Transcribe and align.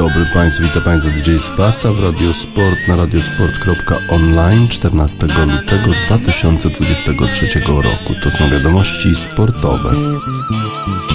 dobry 0.00 0.26
Państwu, 0.34 0.62
witam 0.62 0.82
Państwa 0.82 1.10
DJ 1.10 1.38
Spaca 1.38 1.92
w 1.92 2.00
Radio 2.00 2.34
Sport 2.34 2.88
na 2.88 2.96
radiosport.online 2.96 4.68
14 4.68 5.16
lutego 5.26 5.92
2023 6.06 7.60
roku. 7.66 8.14
To 8.22 8.30
są 8.30 8.50
wiadomości 8.50 9.08
sportowe. 9.24 9.94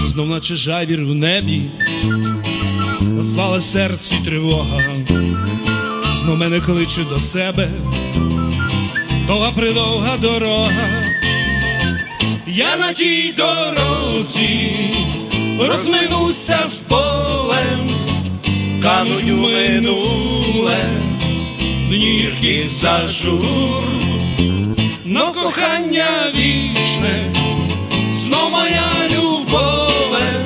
Знов 0.07 0.29
наче 0.29 0.55
жайвір 0.55 1.05
в 1.05 1.15
небі, 1.15 1.61
розпала 3.17 3.61
серці 3.61 4.15
тривога, 4.25 4.81
знов 6.13 6.37
мене 6.37 6.59
кличе 6.59 7.03
до 7.03 7.19
себе, 7.19 7.67
довга 9.27 9.51
придовга 9.51 10.17
дорога, 10.17 11.03
я 12.47 12.77
на 12.77 12.93
тій 12.93 13.33
дорозі 13.37 14.69
розминуся 15.59 16.59
з 16.67 16.81
полем, 16.81 17.94
кануть 18.83 19.31
у 19.31 19.37
минуле, 19.37 20.77
нірки 21.89 22.65
зажур, 22.67 23.83
но 25.05 25.31
кохання 25.31 26.07
вічне, 26.35 27.33
знов 28.13 28.51
моя 28.51 28.91
любове, 29.09 30.45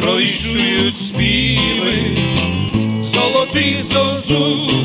пройшують 0.00 0.98
співи, 0.98 2.16
золотих 3.00 3.80
зозуль. 3.80 4.81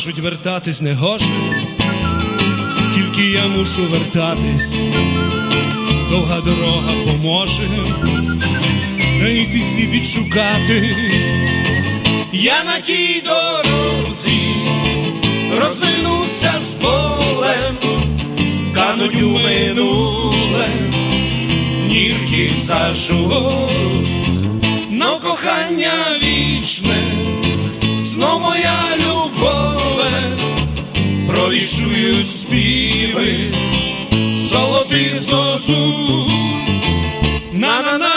Кажуть, 0.00 0.18
вертатись 0.18 0.80
не 0.80 0.94
гоже, 0.94 1.24
тільки 2.94 3.30
я 3.30 3.46
мушу 3.46 3.82
вертатись, 3.90 4.78
довга 6.10 6.40
дорога 6.40 6.92
поможе, 7.06 7.68
знайти 9.18 9.62
свій 9.70 9.86
відшукати. 9.86 10.96
Я 12.32 12.64
на 12.64 12.80
тій 12.80 13.22
дорозі 13.24 14.54
розвернуся 15.60 16.52
з 16.62 16.74
полем, 16.74 17.76
кануть 18.74 19.22
у 19.22 19.38
минуле, 19.38 20.68
нірки 21.88 22.52
зажу, 22.56 23.42
но 24.90 25.20
кохання 25.20 25.92
вічне, 26.22 27.02
знов 27.98 28.40
моя 28.40 28.89
любове, 28.89 28.89
пройшують 31.70 32.30
співи 32.30 33.54
золотих 34.52 35.18
зозу. 35.18 35.94
на 37.52 37.82
на 37.82 37.98
на 37.98 38.09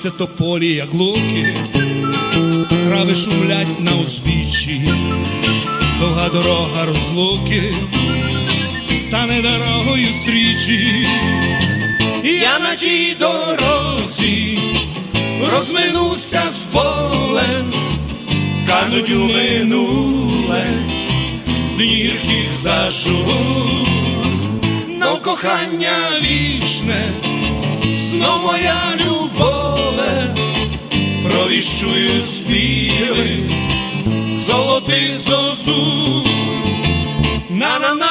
Гнуться 0.00 0.18
тополі, 0.18 0.74
як 0.74 0.94
луки, 0.94 1.56
трави 2.68 3.14
шумлять 3.14 3.80
на 3.80 3.92
узбіччі, 3.92 4.92
довга 6.00 6.28
дорога 6.28 6.86
розлуки, 6.86 7.74
стане 8.96 9.42
дорогою 9.42 10.14
стрічі, 10.14 11.06
я 12.24 12.58
на 12.58 12.74
тій 12.74 13.16
дорозі 13.20 14.58
розминуся 15.52 16.42
з 16.50 16.58
полем, 16.58 17.72
кажуть 18.66 19.10
у 19.10 19.18
минуле, 19.18 20.64
днірких 21.76 22.54
зажур, 22.54 23.26
но 25.00 25.16
кохання 25.16 25.92
вічне, 26.22 27.04
знов 28.10 28.42
моя 28.42 28.76
любове, 28.94 29.09
bicho 31.60 31.86
e 31.88 32.20
os 32.20 32.40
bichos, 32.40 34.46
só 34.46 34.80
tem 34.80 35.14
sozinho. 35.14 36.24
Na 37.50 37.78
na 37.78 37.94
na. 37.94 38.09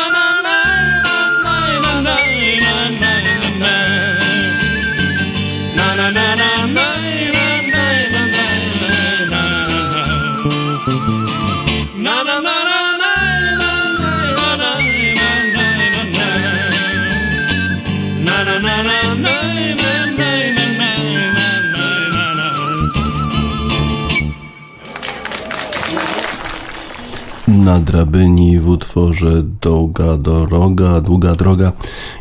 Na 27.69 27.79
drabyni 27.79 28.59
w 28.59 28.69
utworze 28.69 29.43
Długa 29.43 30.17
Droga, 30.17 31.01
Długa 31.01 31.35
Droga 31.35 31.71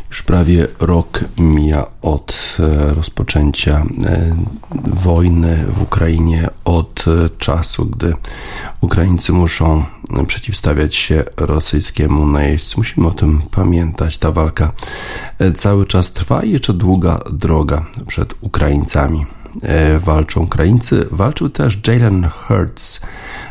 już 0.09 0.23
prawie 0.23 0.67
rok 0.79 1.19
mija 1.37 1.85
od 2.01 2.57
e, 2.59 2.93
rozpoczęcia 2.93 3.85
e, 4.05 4.35
wojny 4.85 5.65
w 5.67 5.81
Ukrainie, 5.81 6.49
od 6.65 7.05
e, 7.07 7.29
czasu, 7.29 7.85
gdy 7.85 8.13
Ukraińcy 8.81 9.33
muszą 9.33 9.83
przeciwstawiać 10.27 10.95
się 10.95 11.23
rosyjskiemu 11.37 12.25
najeźdźcy. 12.25 12.77
Musimy 12.77 13.07
o 13.07 13.11
tym 13.11 13.41
pamiętać. 13.51 14.17
Ta 14.17 14.31
walka 14.31 14.71
cały 15.55 15.85
czas 15.85 16.13
trwa 16.13 16.43
i 16.43 16.51
jeszcze 16.51 16.73
długa 16.73 17.19
droga 17.31 17.85
przed 18.07 18.33
Ukraińcami. 18.41 19.25
Walczą 19.99 20.41
Ukraińcy, 20.41 21.07
walczył 21.11 21.49
też 21.49 21.79
Jalen 21.87 22.29
Hurts, 22.29 23.01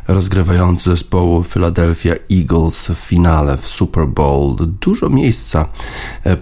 rozgrywający 0.08 0.90
zespołu 0.90 1.44
Philadelphia 1.44 2.14
Eagles 2.32 2.88
w 2.88 2.94
finale 2.94 3.56
w 3.56 3.68
Super 3.68 4.06
Bowl. 4.06 4.56
Dużo 4.80 5.08
miejsca 5.08 5.68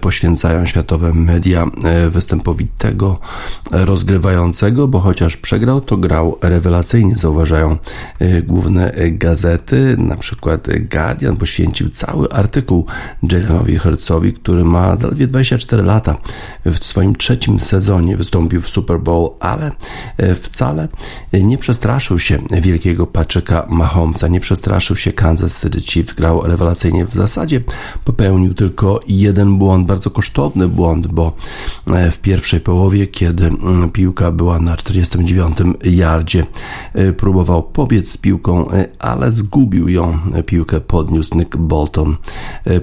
poświęcają 0.01 0.65
światowe 0.65 1.13
media 1.13 1.65
występowi 2.09 2.67
tego 2.77 3.19
rozgrywającego, 3.71 4.87
bo 4.87 4.99
chociaż 4.99 5.37
przegrał, 5.37 5.81
to 5.81 5.97
grał 5.97 6.37
rewelacyjnie, 6.41 7.15
zauważają 7.15 7.77
główne 8.43 8.93
gazety. 9.11 9.95
Na 9.97 10.15
przykład 10.15 10.67
Guardian 10.91 11.35
poświęcił 11.35 11.89
cały 11.89 12.29
artykuł 12.31 12.85
Jalenowi 13.31 13.77
Hurtsowi, 13.77 14.33
który 14.33 14.65
ma 14.65 14.95
zaledwie 14.95 15.27
24 15.27 15.83
lata. 15.83 16.17
W 16.65 16.85
swoim 16.85 17.15
trzecim 17.15 17.59
sezonie 17.59 18.17
wystąpił 18.17 18.61
w 18.61 18.69
Super 18.69 18.99
Bowl, 18.99 19.29
ale 19.39 19.71
wcale 20.41 20.87
nie 21.33 21.57
przestraszył 21.57 22.19
się 22.19 22.39
wielkiego 22.61 23.07
Mahomesa, 23.69 24.27
nie 24.27 24.39
przestraszył 24.39 24.95
się 24.95 25.13
Kansas 25.13 25.61
City 25.61 25.81
Chiefs, 25.81 26.13
grał 26.13 26.41
rewelacyjnie. 26.41 27.05
W 27.05 27.13
zasadzie 27.13 27.61
popełnił 28.03 28.53
tylko 28.53 28.99
jeden 29.07 29.57
błąd, 29.57 29.87
bardzo 29.87 30.09
kosztowny 30.09 30.67
błąd, 30.67 31.07
bo 31.07 31.35
w 32.11 32.17
pierwszej 32.17 32.59
połowie, 32.59 33.07
kiedy 33.07 33.51
piłka 33.93 34.31
była 34.31 34.59
na 34.59 34.77
49 34.77 35.57
yardzie, 35.83 36.45
próbował 37.17 37.63
pobiec 37.63 38.11
z 38.11 38.17
piłką, 38.17 38.67
ale 38.99 39.31
zgubił 39.31 39.89
ją. 39.89 40.19
Piłkę 40.45 40.81
podniósł 40.81 41.37
Nick 41.37 41.57
Bolton, 41.57 42.17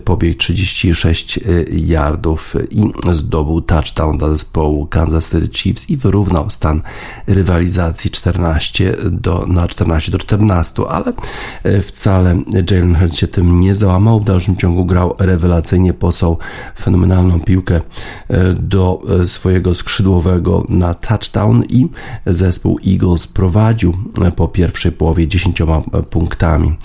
pobiegł 0.05 0.39
36 0.39 1.41
yardów 1.73 2.55
i 2.71 2.93
zdobył 3.13 3.61
touchdown 3.61 4.19
dla 4.19 4.29
zespołu 4.29 4.87
Kansas 4.87 5.31
City 5.31 5.49
Chiefs 5.59 5.91
i 5.91 5.97
wyrównał 5.97 6.51
stan 6.51 6.83
rywalizacji 7.27 8.11
14 8.11 8.97
do, 9.11 9.47
na 9.47 9.69
14 9.69 10.13
do 10.13 10.19
14 10.19 10.45
11, 10.65 10.83
ale 10.89 11.13
wcale 11.83 12.37
Jalen 12.71 12.97
Hurts 12.97 13.17
się 13.17 13.27
tym 13.27 13.61
nie 13.61 13.75
załamał. 13.75 14.21
W 14.21 14.25
dalszym 14.25 14.57
ciągu 14.57 14.85
grał 14.85 15.15
rewelacyjnie, 15.19 15.95
posłał 15.95 16.39
fenomenalną 16.81 17.41
piłkę 17.41 17.81
do 18.55 19.03
swojego 19.27 19.75
skrzydłowego 19.75 20.67
na 20.69 20.95
touchdown 20.95 21.63
i 21.69 21.89
zespół 22.27 22.79
Eagles 22.87 23.27
prowadził 23.27 23.95
po 24.37 24.49
pierwszej 24.49 24.93
połowie 24.93 25.29
10 25.29 25.63
punktami. 26.11 26.77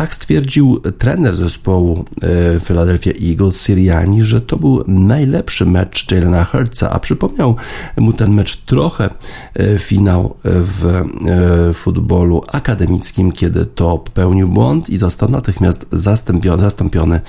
Tak 0.00 0.14
stwierdził 0.14 0.80
trener 0.98 1.36
zespołu 1.36 2.04
e, 2.22 2.60
Philadelphia 2.60 3.12
Eagles, 3.30 3.62
Siriani, 3.62 4.24
że 4.24 4.40
to 4.40 4.56
był 4.56 4.84
najlepszy 4.88 5.66
mecz 5.66 6.12
Jalena 6.12 6.44
Hurtsa, 6.44 6.90
a 6.90 6.98
przypomniał 6.98 7.56
mu 7.96 8.12
ten 8.12 8.34
mecz 8.34 8.56
trochę 8.56 9.10
e, 9.54 9.78
finał 9.78 10.36
w 10.44 10.86
e, 10.86 11.74
futbolu 11.74 12.42
akademickim, 12.52 13.32
kiedy 13.32 13.66
to 13.66 13.98
popełnił 13.98 14.48
błąd 14.48 14.88
i 14.88 14.98
został 14.98 15.28
natychmiast 15.28 15.86
zastąpiony, 15.92 16.62
zastąpiony 16.62 17.20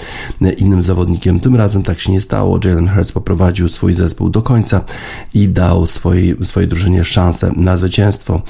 innym 0.57 0.81
zawodnikiem. 0.81 1.39
Tym 1.39 1.55
razem 1.55 1.83
tak 1.83 1.99
się 1.99 2.11
nie 2.11 2.21
stało. 2.21 2.59
Jalen 2.63 2.89
Hurts 2.89 3.11
poprowadził 3.11 3.69
swój 3.69 3.95
zespół 3.95 4.29
do 4.29 4.41
końca 4.41 4.81
i 5.33 5.49
dał 5.49 5.85
swojej, 5.85 6.35
swojej 6.43 6.69
drużynie 6.69 7.03
szansę 7.03 7.51
na 7.55 7.77
zwycięstwo. 7.77 8.41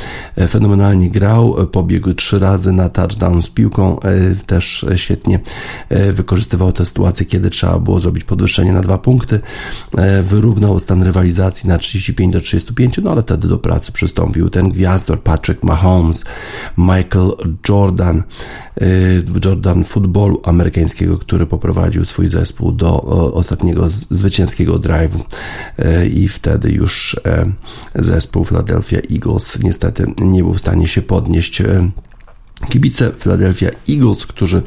Fenomenalnie 0.50 1.10
grał, 1.10 1.68
pobiegł 1.72 2.14
trzy 2.14 2.40
razy 2.40 2.72
na 2.72 2.90
touchdown 2.90 3.44
z 3.44 3.50
piłką, 3.50 4.00
też 4.46 4.86
świetnie 4.96 5.40
e, 5.90 6.13
wykorzystywał 6.13 6.72
tę 6.72 6.86
sytuację, 6.86 7.25
kiedy 7.25 7.50
trzeba 7.50 7.80
było 7.80 8.00
zrobić 8.00 8.24
podwyższenie 8.24 8.74
na 8.74 8.81
dwa 8.81 8.98
punkty. 8.98 9.40
E, 9.98 10.24
wyrównał 10.24 10.80
stan 10.80 11.04
rywalizacji 11.04 11.69
na 11.69 11.78
35 11.78 12.34
do 12.34 12.40
35, 12.40 12.98
no 13.04 13.12
ale 13.12 13.22
wtedy 13.22 13.48
do 13.48 13.58
pracy 13.58 13.92
przystąpił 13.92 14.50
ten 14.50 14.69
gwiazdor 14.69 15.24
Patrick 15.24 15.63
Mahomes, 15.63 16.25
Michael 16.78 17.31
Jordan, 17.69 18.24
Jordan 19.46 19.84
futbolu 19.84 20.42
amerykańskiego, 20.46 21.18
który 21.18 21.46
poprowadził 21.46 22.06
swój 22.06 22.30
zespół 22.30 22.72
do 22.72 23.02
ostatniego 23.34 23.90
zwycięskiego 23.90 24.74
drive'u 24.74 25.19
i 26.13 26.28
wtedy 26.28 26.72
już 26.72 27.19
zespół 27.96 28.46
Philadelphia 28.46 29.00
Eagles 29.12 29.60
niestety 29.63 30.06
nie 30.22 30.44
był 30.44 30.54
w 30.54 30.60
stanie 30.60 30.88
się 30.88 31.02
podnieść 31.02 31.62
Kibice 32.69 33.12
Philadelphia 33.19 33.69
Eagles, 33.90 34.25
którzy 34.25 34.62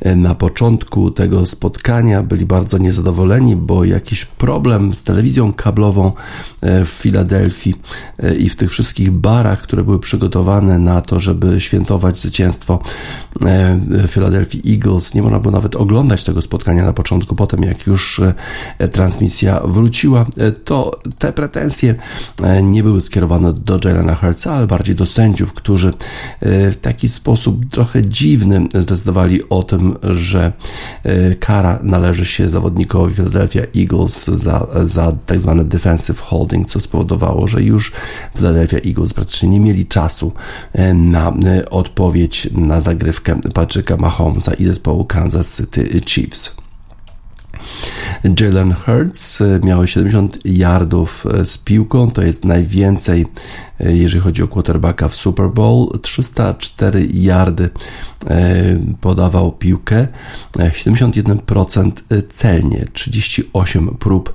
e, 0.00 0.16
na 0.16 0.34
początku 0.34 1.10
tego 1.10 1.46
spotkania 1.46 2.22
byli 2.22 2.46
bardzo 2.46 2.78
niezadowoleni, 2.78 3.56
bo 3.56 3.84
jakiś 3.84 4.24
problem 4.24 4.94
z 4.94 5.02
telewizją 5.02 5.52
kablową 5.52 6.12
e, 6.60 6.84
w 6.84 6.88
Filadelfii 6.88 7.74
e, 8.18 8.34
i 8.34 8.48
w 8.48 8.56
tych 8.56 8.70
wszystkich 8.70 9.10
barach, 9.10 9.62
które 9.62 9.84
były 9.84 9.98
przygotowane 9.98 10.78
na 10.78 11.00
to, 11.00 11.20
żeby 11.20 11.60
świętować 11.60 12.18
zwycięstwo 12.18 12.82
Philadelphia 14.08 14.58
Eagles, 14.66 15.14
nie 15.14 15.22
można 15.22 15.38
było 15.38 15.52
nawet 15.52 15.76
oglądać 15.76 16.24
tego 16.24 16.42
spotkania 16.42 16.84
na 16.84 16.92
początku. 16.92 17.34
Potem, 17.34 17.62
jak 17.62 17.86
już 17.86 18.20
transmisja 18.92 19.60
wróciła, 19.64 20.26
to 20.64 21.00
te 21.18 21.32
pretensje 21.32 21.94
nie 22.62 22.82
były 22.82 23.00
skierowane 23.00 23.52
do 23.52 23.80
Jalena 23.84 24.14
Hurtsa, 24.14 24.54
ale 24.54 24.66
bardziej 24.66 24.94
do 24.94 25.06
sędziów, 25.06 25.52
którzy 25.52 25.94
w 26.42 26.76
taki 26.80 27.08
sposób 27.08 27.39
sposób 27.40 27.70
trochę 27.70 28.02
dziwny 28.02 28.66
zdecydowali 28.74 29.48
o 29.48 29.62
tym, 29.62 29.96
że 30.02 30.52
e, 31.02 31.34
kara 31.34 31.78
należy 31.82 32.26
się 32.26 32.48
zawodnikowi 32.48 33.14
Philadelphia 33.14 33.62
Eagles 33.76 34.24
za, 34.24 34.66
za 34.82 35.12
tak 35.26 35.40
zwany 35.40 35.64
defensive 35.64 36.20
holding, 36.20 36.68
co 36.68 36.80
spowodowało, 36.80 37.48
że 37.48 37.62
już 37.62 37.92
Philadelphia 38.36 38.78
Eagles 38.86 39.14
praktycznie 39.14 39.48
nie 39.48 39.60
mieli 39.60 39.86
czasu 39.86 40.32
e, 40.72 40.94
na 40.94 41.28
e, 41.28 41.70
odpowiedź 41.70 42.48
na 42.52 42.80
zagrywkę 42.80 43.40
Patricka 43.54 43.96
Mahomesa 43.96 44.54
i 44.54 44.64
zespołu 44.64 45.04
Kansas 45.04 45.56
City 45.56 46.00
Chiefs. 46.06 46.54
Jalen 48.40 48.74
Hurts 48.74 49.38
miał 49.62 49.86
70 49.86 50.38
yardów 50.44 51.26
z 51.44 51.58
piłką, 51.58 52.10
to 52.10 52.22
jest 52.22 52.44
najwięcej 52.44 53.26
jeżeli 53.84 54.22
chodzi 54.22 54.42
o 54.42 54.48
quarterbacka 54.48 55.08
w 55.08 55.14
Super 55.14 55.48
Bowl. 55.48 55.98
304 56.02 57.08
yardy 57.12 57.70
e, 58.26 58.78
podawał 59.00 59.52
piłkę, 59.52 60.08
71% 60.56 61.92
e, 62.10 62.22
celnie, 62.22 62.84
38 62.92 63.88
prób 63.88 64.34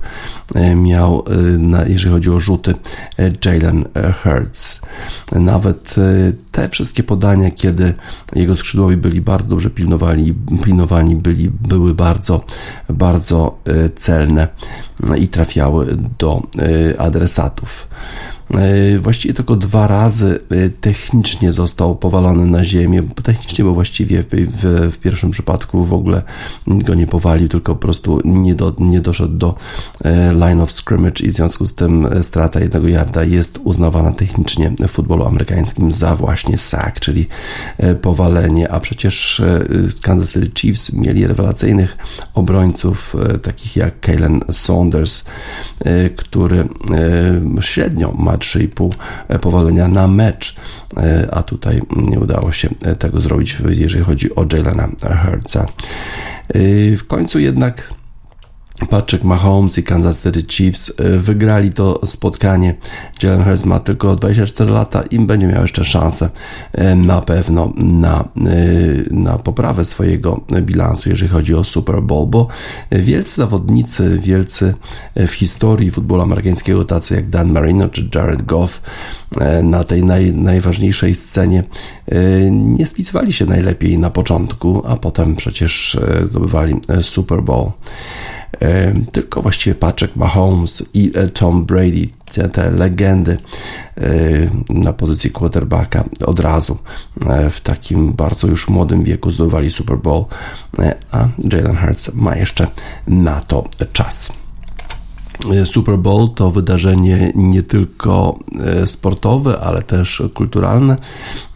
e, 0.54 0.74
miał, 0.74 1.24
jeżeli 1.86 2.12
chodzi 2.14 2.30
o 2.30 2.40
rzuty 2.40 2.74
Jalen 3.44 3.84
Hurts. 4.22 4.80
Nawet 5.32 5.94
te 6.52 6.68
wszystkie 6.68 7.02
podania, 7.02 7.50
kiedy 7.50 7.94
jego 8.34 8.56
skrzydłowi 8.56 8.96
byli 8.96 9.20
bardzo 9.20 9.48
dobrze 9.48 9.70
pilnowani, 9.70 10.34
pilnowani 10.64 11.16
byli, 11.16 11.50
były 11.50 11.94
bardzo, 11.94 12.44
bardzo 12.88 13.58
celne 13.96 14.48
i 15.18 15.28
trafiały 15.28 15.96
do 16.18 16.42
adresatów. 16.98 17.88
E, 18.54 18.98
właściwie 18.98 19.34
tylko 19.34 19.56
dwa 19.56 19.86
razy 19.86 20.40
e, 20.50 20.68
technicznie 20.68 21.52
został 21.52 21.96
powalony 21.96 22.46
na 22.46 22.64
ziemię. 22.64 23.02
Technicznie, 23.22 23.64
bo 23.64 23.74
właściwie 23.74 24.22
w, 24.22 24.26
w, 24.30 24.92
w 24.92 24.98
pierwszym 24.98 25.30
przypadku 25.30 25.84
w 25.84 25.92
ogóle 25.92 26.22
go 26.66 26.94
nie 26.94 27.06
powalił, 27.06 27.48
tylko 27.48 27.74
po 27.74 27.80
prostu 27.80 28.20
nie, 28.24 28.54
do, 28.54 28.74
nie 28.78 29.00
doszedł 29.00 29.34
do 29.34 29.54
e, 30.04 30.32
line 30.32 30.60
of 30.60 30.72
scrimmage 30.72 31.24
i 31.24 31.28
w 31.28 31.32
związku 31.32 31.66
z 31.66 31.74
tym 31.74 32.08
strata 32.22 32.60
jednego 32.60 32.88
yarda 32.88 33.24
jest 33.24 33.58
uznawana 33.64 34.12
technicznie 34.12 34.72
w 34.88 34.90
futbolu 34.90 35.26
amerykańskim 35.26 35.92
za 35.92 36.16
właśnie 36.16 36.58
sack, 36.58 37.00
czyli 37.00 37.26
powalenie, 38.02 38.72
a 38.72 38.80
przecież 38.80 39.42
Kansas 40.02 40.32
City 40.32 40.50
Chiefs 40.54 40.92
mieli 40.92 41.26
rewelacyjnych 41.26 41.96
obrońców, 42.34 43.16
takich 43.42 43.76
jak 43.76 44.00
Kalen 44.00 44.40
Saunders, 44.52 45.24
który 46.16 46.68
średnio 47.60 48.12
ma 48.18 48.35
3,5 48.36 48.90
e, 49.28 49.38
powolenia 49.38 49.88
na 49.88 50.08
mecz, 50.08 50.56
e, 50.96 51.28
a 51.34 51.42
tutaj 51.42 51.80
nie 51.96 52.20
udało 52.20 52.52
się 52.52 52.68
e, 52.84 52.94
tego 52.94 53.20
zrobić, 53.20 53.56
jeżeli 53.70 54.04
chodzi 54.04 54.34
o 54.34 54.46
Jalena 54.52 54.88
Hurtsa. 55.24 55.66
W 56.98 57.06
końcu 57.06 57.38
jednak 57.38 57.94
Patrick 58.90 59.24
Mahomes 59.24 59.78
i 59.78 59.82
Kansas 59.82 60.22
City 60.22 60.42
Chiefs 60.42 60.88
y, 60.88 61.18
wygrali 61.18 61.72
to 61.72 62.00
spotkanie. 62.06 62.74
Jalen 63.22 63.44
Hurts 63.44 63.64
ma 63.64 63.80
tylko 63.80 64.16
24 64.16 64.72
lata 64.72 65.02
i 65.10 65.18
będzie 65.18 65.46
miał 65.46 65.62
jeszcze 65.62 65.84
szansę 65.84 66.28
y, 66.78 66.96
na 66.96 67.20
pewno 67.20 67.72
na, 67.76 68.28
y, 68.46 69.08
na 69.10 69.38
poprawę 69.38 69.84
swojego 69.84 70.40
bilansu, 70.62 71.08
jeżeli 71.08 71.28
chodzi 71.28 71.54
o 71.54 71.64
Super 71.64 72.02
Bowl, 72.02 72.26
bo 72.26 72.48
wielcy 72.92 73.36
zawodnicy, 73.36 74.18
wielcy 74.22 74.74
w 75.16 75.32
historii 75.32 75.90
futbolu 75.90 76.22
amerykańskiego, 76.22 76.84
tacy 76.84 77.14
jak 77.14 77.28
Dan 77.28 77.52
Marino 77.52 77.88
czy 77.88 78.08
Jared 78.14 78.42
Goff, 78.42 78.82
na 79.62 79.84
tej 79.84 80.04
naj, 80.04 80.32
najważniejszej 80.32 81.14
scenie 81.14 81.64
nie 82.50 82.86
spisywali 82.86 83.32
się 83.32 83.46
najlepiej 83.46 83.98
na 83.98 84.10
początku, 84.10 84.82
a 84.86 84.96
potem 84.96 85.36
przecież 85.36 85.98
zdobywali 86.24 86.74
Super 87.02 87.42
Bowl 87.42 87.70
tylko 89.12 89.42
właściwie 89.42 89.74
Patrick 89.74 90.16
Mahomes 90.16 90.84
i 90.94 91.12
e, 91.14 91.28
Tom 91.28 91.64
Brady, 91.64 92.08
te, 92.34 92.48
te 92.48 92.70
legendy 92.70 93.38
e, 93.96 94.00
na 94.68 94.92
pozycji 94.92 95.30
quarterbacka 95.30 96.04
od 96.26 96.40
razu 96.40 96.78
e, 97.26 97.50
w 97.50 97.60
takim 97.60 98.12
bardzo 98.12 98.46
już 98.46 98.68
młodym 98.68 99.04
wieku 99.04 99.30
zdobywali 99.30 99.70
Super 99.70 99.98
Bowl, 99.98 100.24
a 101.12 101.28
Jalen 101.52 101.76
Hurts 101.76 102.14
ma 102.14 102.36
jeszcze 102.36 102.66
na 103.06 103.40
to 103.40 103.68
czas. 103.92 104.45
Super 105.64 105.98
Bowl 105.98 106.28
to 106.34 106.50
wydarzenie 106.50 107.32
nie 107.34 107.62
tylko 107.62 108.38
e, 108.60 108.86
sportowe, 108.86 109.60
ale 109.60 109.82
też 109.82 110.22
kulturalne. 110.34 110.96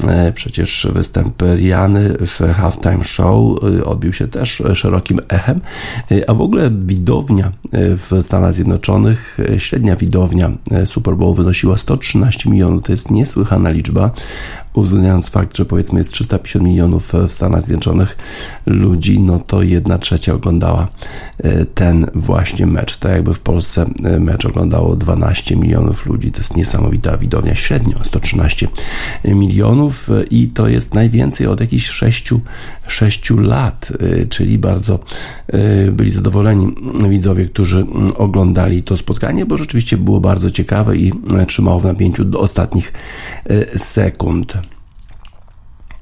E, 0.05 0.33
przecież 0.33 0.87
występ 0.93 1.43
Riany 1.43 2.17
w 2.21 2.55
halftime 2.55 3.05
show 3.05 3.59
e, 3.65 3.85
odbił 3.85 4.13
się 4.13 4.29
też 4.29 4.63
szerokim 4.75 5.21
echem, 5.29 5.61
a 6.27 6.35
w 6.35 6.41
ogóle 6.41 6.71
widownia 6.71 7.53
w 7.73 8.19
Stanach 8.23 8.55
Zjednoczonych, 8.55 9.39
średnia 9.59 9.97
widownia 9.97 10.51
Super 10.85 11.17
Bowl 11.17 11.35
wynosiła 11.35 11.79
113 11.79 12.51
milionów. 12.51 12.83
To 12.83 12.93
jest 12.93 13.11
niesłychana 13.11 13.71
liczba, 13.71 14.11
uwzględniając 14.75 15.29
fakt, 15.29 15.57
że 15.57 15.65
powiedzmy 15.65 15.99
jest 15.99 16.13
350 16.13 16.65
milionów 16.65 17.13
w 17.29 17.33
Stanach 17.33 17.65
Zjednoczonych 17.65 18.17
ludzi, 18.67 19.21
no 19.21 19.39
to 19.39 19.63
jedna 19.63 19.99
trzecia 19.99 20.35
oglądała 20.35 20.89
e, 21.39 21.65
ten 21.65 22.07
właśnie 22.15 22.67
mecz. 22.67 22.97
Tak 22.97 23.13
jakby 23.13 23.35
w 23.35 23.41
Polsce 23.41 23.87
e, 24.05 24.21
mecz 24.21 24.47
oglądało 24.47 24.97
12 24.97 25.57
milionów 25.57 26.07
ludzi. 26.07 26.33
To 26.33 26.39
jest 26.39 26.57
niesamowita 26.57 27.17
widownia. 27.17 27.55
Średnio 27.55 28.05
113 28.05 28.69
milionów 29.25 30.11
e, 30.11 30.23
i 30.31 30.49
to 30.49 30.69
jest 30.69 30.95
najwięcej 30.95 31.47
od 31.47 31.61
jakichś 31.61 31.87
6, 31.87 32.31
6 32.89 33.31
lat, 33.31 33.93
czyli 34.29 34.59
bardzo 34.59 34.99
byli 35.93 36.11
zadowoleni 36.11 36.75
widzowie, 37.09 37.45
którzy 37.45 37.87
oglądali 38.17 38.83
to 38.83 38.97
spotkanie, 38.97 39.47
bo 39.47 39.59
rzeczywiście 39.59 39.97
było 39.97 40.21
bardzo 40.21 40.51
ciekawe 40.51 40.97
i 40.97 41.13
trzymało 41.47 41.81
w 41.81 41.85
napięciu 41.85 42.25
do 42.25 42.41
ostatnich 42.41 42.93
sekund. 43.77 44.55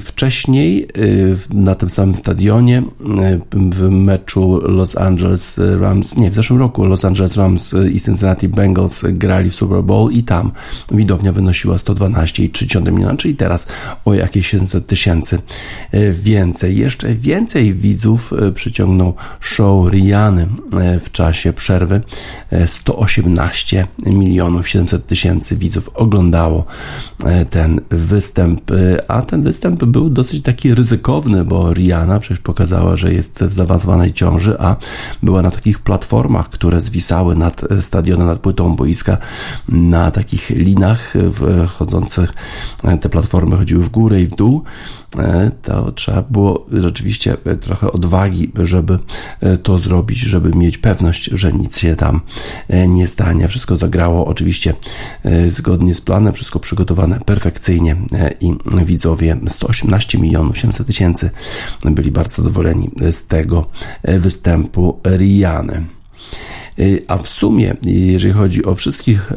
Wcześniej 0.00 0.88
na 1.50 1.74
tym 1.74 1.90
samym 1.90 2.14
stadionie 2.14 2.82
w 3.52 3.90
meczu 3.90 4.60
Los 4.62 4.96
Angeles 4.96 5.60
Rams, 5.78 6.16
nie, 6.16 6.30
w 6.30 6.34
zeszłym 6.34 6.58
roku 6.58 6.84
Los 6.84 7.04
Angeles 7.04 7.36
Rams 7.36 7.74
i 7.92 8.00
Cincinnati 8.00 8.48
Bengals 8.48 9.02
grali 9.08 9.50
w 9.50 9.54
Super 9.54 9.82
Bowl 9.82 10.12
i 10.12 10.22
tam 10.22 10.52
widownia 10.90 11.32
wynosiła 11.32 11.76
112,3 11.76 12.92
miliona, 12.92 13.16
czyli 13.16 13.36
teraz 13.36 13.66
o 14.04 14.14
jakieś 14.14 14.46
700 14.46 14.86
tysięcy 14.86 15.38
więcej. 16.12 16.76
Jeszcze 16.76 17.14
więcej 17.14 17.74
widzów 17.74 18.32
przyciągnął 18.54 19.14
show 19.40 19.92
Riany 19.92 20.46
w 21.00 21.10
czasie 21.12 21.52
przerwy. 21.52 22.00
118 22.66 23.86
milionów 24.06 24.68
700 24.68 25.06
tysięcy 25.06 25.56
widzów 25.56 25.88
oglądało 25.94 26.64
ten 27.50 27.80
występ, 27.90 28.70
a 29.08 29.22
ten 29.22 29.43
występ 29.44 29.84
był 29.84 30.10
dosyć 30.10 30.42
taki 30.42 30.74
ryzykowny, 30.74 31.44
bo 31.44 31.72
Rihanna 31.72 32.20
przecież 32.20 32.38
pokazała, 32.38 32.96
że 32.96 33.12
jest 33.12 33.44
w 33.44 33.52
zaawansowanej 33.52 34.12
ciąży, 34.12 34.60
a 34.60 34.76
była 35.22 35.42
na 35.42 35.50
takich 35.50 35.78
platformach, 35.78 36.48
które 36.48 36.80
zwisały 36.80 37.36
nad 37.36 37.62
stadionem, 37.80 38.26
nad 38.26 38.38
płytą 38.38 38.76
boiska, 38.76 39.18
na 39.68 40.10
takich 40.10 40.50
linach 40.50 41.14
chodzących, 41.68 42.32
te 43.00 43.08
platformy 43.08 43.56
chodziły 43.56 43.84
w 43.84 43.88
górę 43.88 44.22
i 44.22 44.26
w 44.26 44.36
dół, 44.36 44.62
to 45.62 45.92
trzeba 45.92 46.22
było 46.22 46.66
rzeczywiście 46.72 47.36
trochę 47.60 47.92
odwagi, 47.92 48.52
żeby 48.62 48.98
to 49.62 49.78
zrobić, 49.78 50.18
żeby 50.18 50.50
mieć 50.50 50.78
pewność, 50.78 51.24
że 51.24 51.52
nic 51.52 51.78
się 51.78 51.96
tam 51.96 52.20
nie 52.88 53.06
stanie. 53.06 53.48
Wszystko 53.48 53.76
zagrało 53.76 54.26
oczywiście 54.26 54.74
zgodnie 55.48 55.94
z 55.94 56.00
planem, 56.00 56.32
wszystko 56.32 56.60
przygotowane 56.60 57.20
perfekcyjnie 57.20 57.96
i 58.40 58.52
widzowie 58.84 59.36
118 59.48 60.18
milionów 60.18 60.58
700 60.58 60.86
tysięcy 60.86 61.30
byli 61.84 62.10
bardzo 62.10 62.42
zadowoleni 62.42 62.90
z 63.10 63.26
tego 63.26 63.66
występu 64.04 65.00
Riany. 65.06 65.84
Y, 66.78 67.02
a 67.08 67.18
w 67.18 67.28
sumie, 67.28 67.76
jeżeli 67.84 68.34
chodzi 68.34 68.64
o 68.64 68.74
wszystkich 68.74 69.32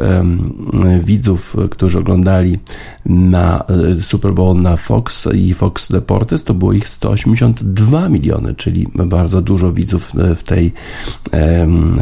widzów, 1.04 1.56
którzy 1.72 2.00
oglądali 2.00 2.60
na 3.06 3.64
y, 4.00 4.04
Super 4.04 4.34
Bowl 4.34 4.62
na 4.62 4.78
Fox 4.78 5.28
i 5.34 5.54
Fox 5.54 5.92
Deportes, 5.92 6.44
to 6.44 6.54
było 6.54 6.74
ich 6.74 6.90
182 6.90 8.10
miliony, 8.10 8.56
czyli 8.56 8.88
bardzo 8.96 9.42
dużo 9.42 9.74
widzów 9.74 10.12
y, 10.32 10.36
w 10.36 10.44
tej 10.44 10.74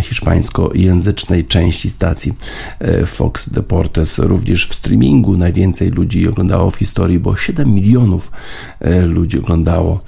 hiszpańskojęzycznej 0.02 1.46
części 1.46 1.90
stacji 1.90 2.34
Fox 3.06 3.50
Deportes. 3.50 4.20
Również 4.20 4.68
w 4.68 4.74
streamingu 4.74 5.38
najwięcej 5.38 5.92
ludzi 5.92 6.28
oglądało 6.28 6.72
w 6.72 6.76
historii, 6.76 7.20
bo 7.20 7.36
7 7.36 7.74
milionów 7.74 8.32
ludzi 9.04 9.40
oglądało 9.40 10.00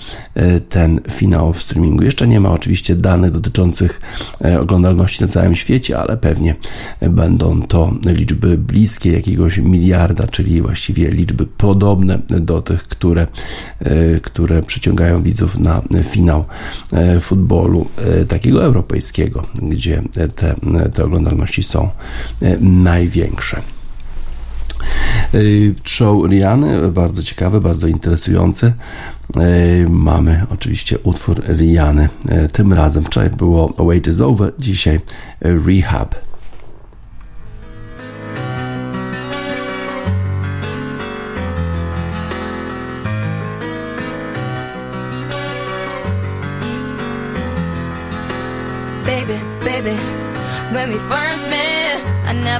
ten 0.69 0.99
finał 1.11 1.53
w 1.53 1.61
streamingu. 1.61 2.03
Jeszcze 2.03 2.27
nie 2.27 2.39
ma 2.39 2.51
oczywiście 2.51 2.95
danych 2.95 3.31
dotyczących 3.31 4.01
oglądalności 4.59 5.16
na 5.19 5.27
całym 5.27 5.55
świecie, 5.55 5.99
ale 5.99 6.17
pewnie 6.17 6.55
będą 7.01 7.61
to 7.61 7.93
liczby 8.05 8.57
bliskie 8.57 9.11
jakiegoś 9.11 9.57
miliarda, 9.57 10.27
czyli 10.27 10.61
właściwie 10.61 11.11
liczby 11.11 11.45
podobne 11.45 12.19
do 12.29 12.61
tych, 12.61 12.83
które, 12.83 13.27
e, 13.79 14.19
które 14.19 14.63
przyciągają 14.63 15.23
widzów 15.23 15.59
na 15.59 15.81
finał 16.03 16.45
e, 16.91 17.19
futbolu 17.19 17.87
e, 17.97 18.25
takiego 18.25 18.63
europejskiego, 18.63 19.41
gdzie 19.61 20.01
te, 20.35 20.55
te 20.93 21.03
oglądalności 21.03 21.63
są 21.63 21.89
największe. 22.61 23.76
Show 25.83 26.29
Riany, 26.29 26.91
bardzo 26.91 27.23
ciekawy, 27.23 27.61
bardzo 27.61 27.87
interesujący. 27.87 28.73
Mamy 29.89 30.45
oczywiście 30.53 30.99
utwór 30.99 31.43
Riany. 31.47 32.09
Tym 32.51 32.73
razem 32.73 33.03
wczoraj 33.03 33.29
było 33.29 33.73
Wait 33.77 34.07
is 34.07 34.21
Over, 34.21 34.53
dzisiaj 34.59 34.99
Rehab. 35.41 36.26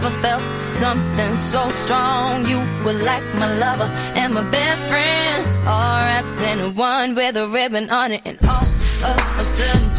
Never 0.09 0.21
felt 0.21 0.59
something 0.59 1.35
so 1.35 1.69
strong. 1.69 2.45
You 2.45 2.59
were 2.85 2.93
like 2.93 3.23
my 3.35 3.53
lover 3.57 3.89
and 4.15 4.33
my 4.33 4.43
best 4.49 4.81
friend, 4.87 5.45
all 5.67 5.99
wrapped 5.99 6.41
in 6.41 6.75
one 6.75 7.15
with 7.15 7.35
a 7.37 7.47
ribbon 7.47 7.89
on 7.89 8.11
it. 8.11 8.21
And 8.25 8.37
all 8.43 8.63
of 8.63 9.37
a 9.37 9.41
sudden, 9.41 9.89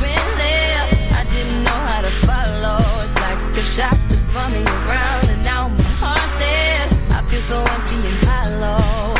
we 0.00 0.12
left. 0.40 0.92
I 1.12 1.24
didn't 1.34 1.64
know 1.64 1.80
how 1.90 2.00
to 2.02 2.12
follow. 2.28 2.78
It's 3.04 3.16
like 3.24 3.56
a 3.56 3.62
shot 3.62 3.96
spun 4.26 4.52
me 4.52 4.62
around, 4.64 5.28
and 5.30 5.44
now 5.44 5.68
my 5.68 5.84
heart 6.02 6.32
there. 6.38 6.86
I 7.16 7.22
feel 7.30 7.40
so 7.42 7.58
empty 7.58 7.96
and 7.96 8.28
hollow. 8.28 9.15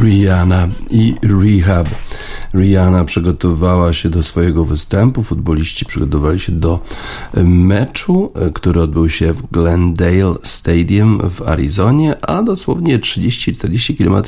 Rihanna 0.00 0.70
i 0.90 1.16
Rehab. 1.22 2.07
Rihanna 2.54 3.04
przygotowała 3.04 3.92
się 3.92 4.08
do 4.08 4.22
swojego 4.22 4.64
występu, 4.64 5.22
futboliści 5.22 5.84
przygotowali 5.84 6.40
się 6.40 6.52
do 6.52 6.80
meczu, 7.44 8.32
który 8.54 8.82
odbył 8.82 9.10
się 9.10 9.32
w 9.32 9.50
Glendale 9.50 10.34
Stadium 10.42 11.30
w 11.30 11.42
Arizonie, 11.42 12.24
a 12.26 12.42
dosłownie 12.42 12.98
30-40 12.98 13.98
km 13.98 14.22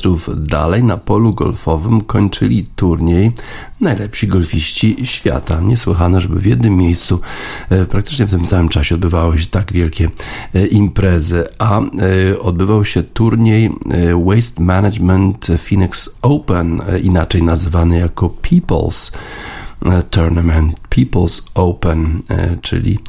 dalej 0.47 0.83
na 0.83 0.97
polu 0.97 1.33
golfowym 1.33 2.01
kończyli 2.01 2.67
turniej 2.75 3.31
najlepsi 3.81 4.27
golfiści 4.27 4.97
świata. 5.03 5.61
Niesłychane, 5.61 6.21
żeby 6.21 6.39
w 6.39 6.45
jednym 6.45 6.77
miejscu 6.77 7.19
e, 7.69 7.85
praktycznie 7.85 8.25
w 8.25 8.31
tym 8.31 8.45
samym 8.45 8.69
czasie 8.69 8.95
odbywały 8.95 9.39
się 9.39 9.45
tak 9.45 9.73
wielkie 9.73 10.09
e, 10.53 10.65
imprezy, 10.65 11.47
a 11.59 11.79
e, 11.79 12.39
odbywał 12.39 12.85
się 12.85 13.03
turniej 13.03 13.71
Waste 14.25 14.63
Management 14.63 15.47
Phoenix 15.57 16.09
Open, 16.21 16.81
inaczej 17.03 17.43
nazywany 17.43 17.97
jako 18.11 18.33
People's 18.41 19.11
Tournament 20.09 20.75
People's 20.89 21.41
Open, 21.55 22.21
czyli 22.61 22.99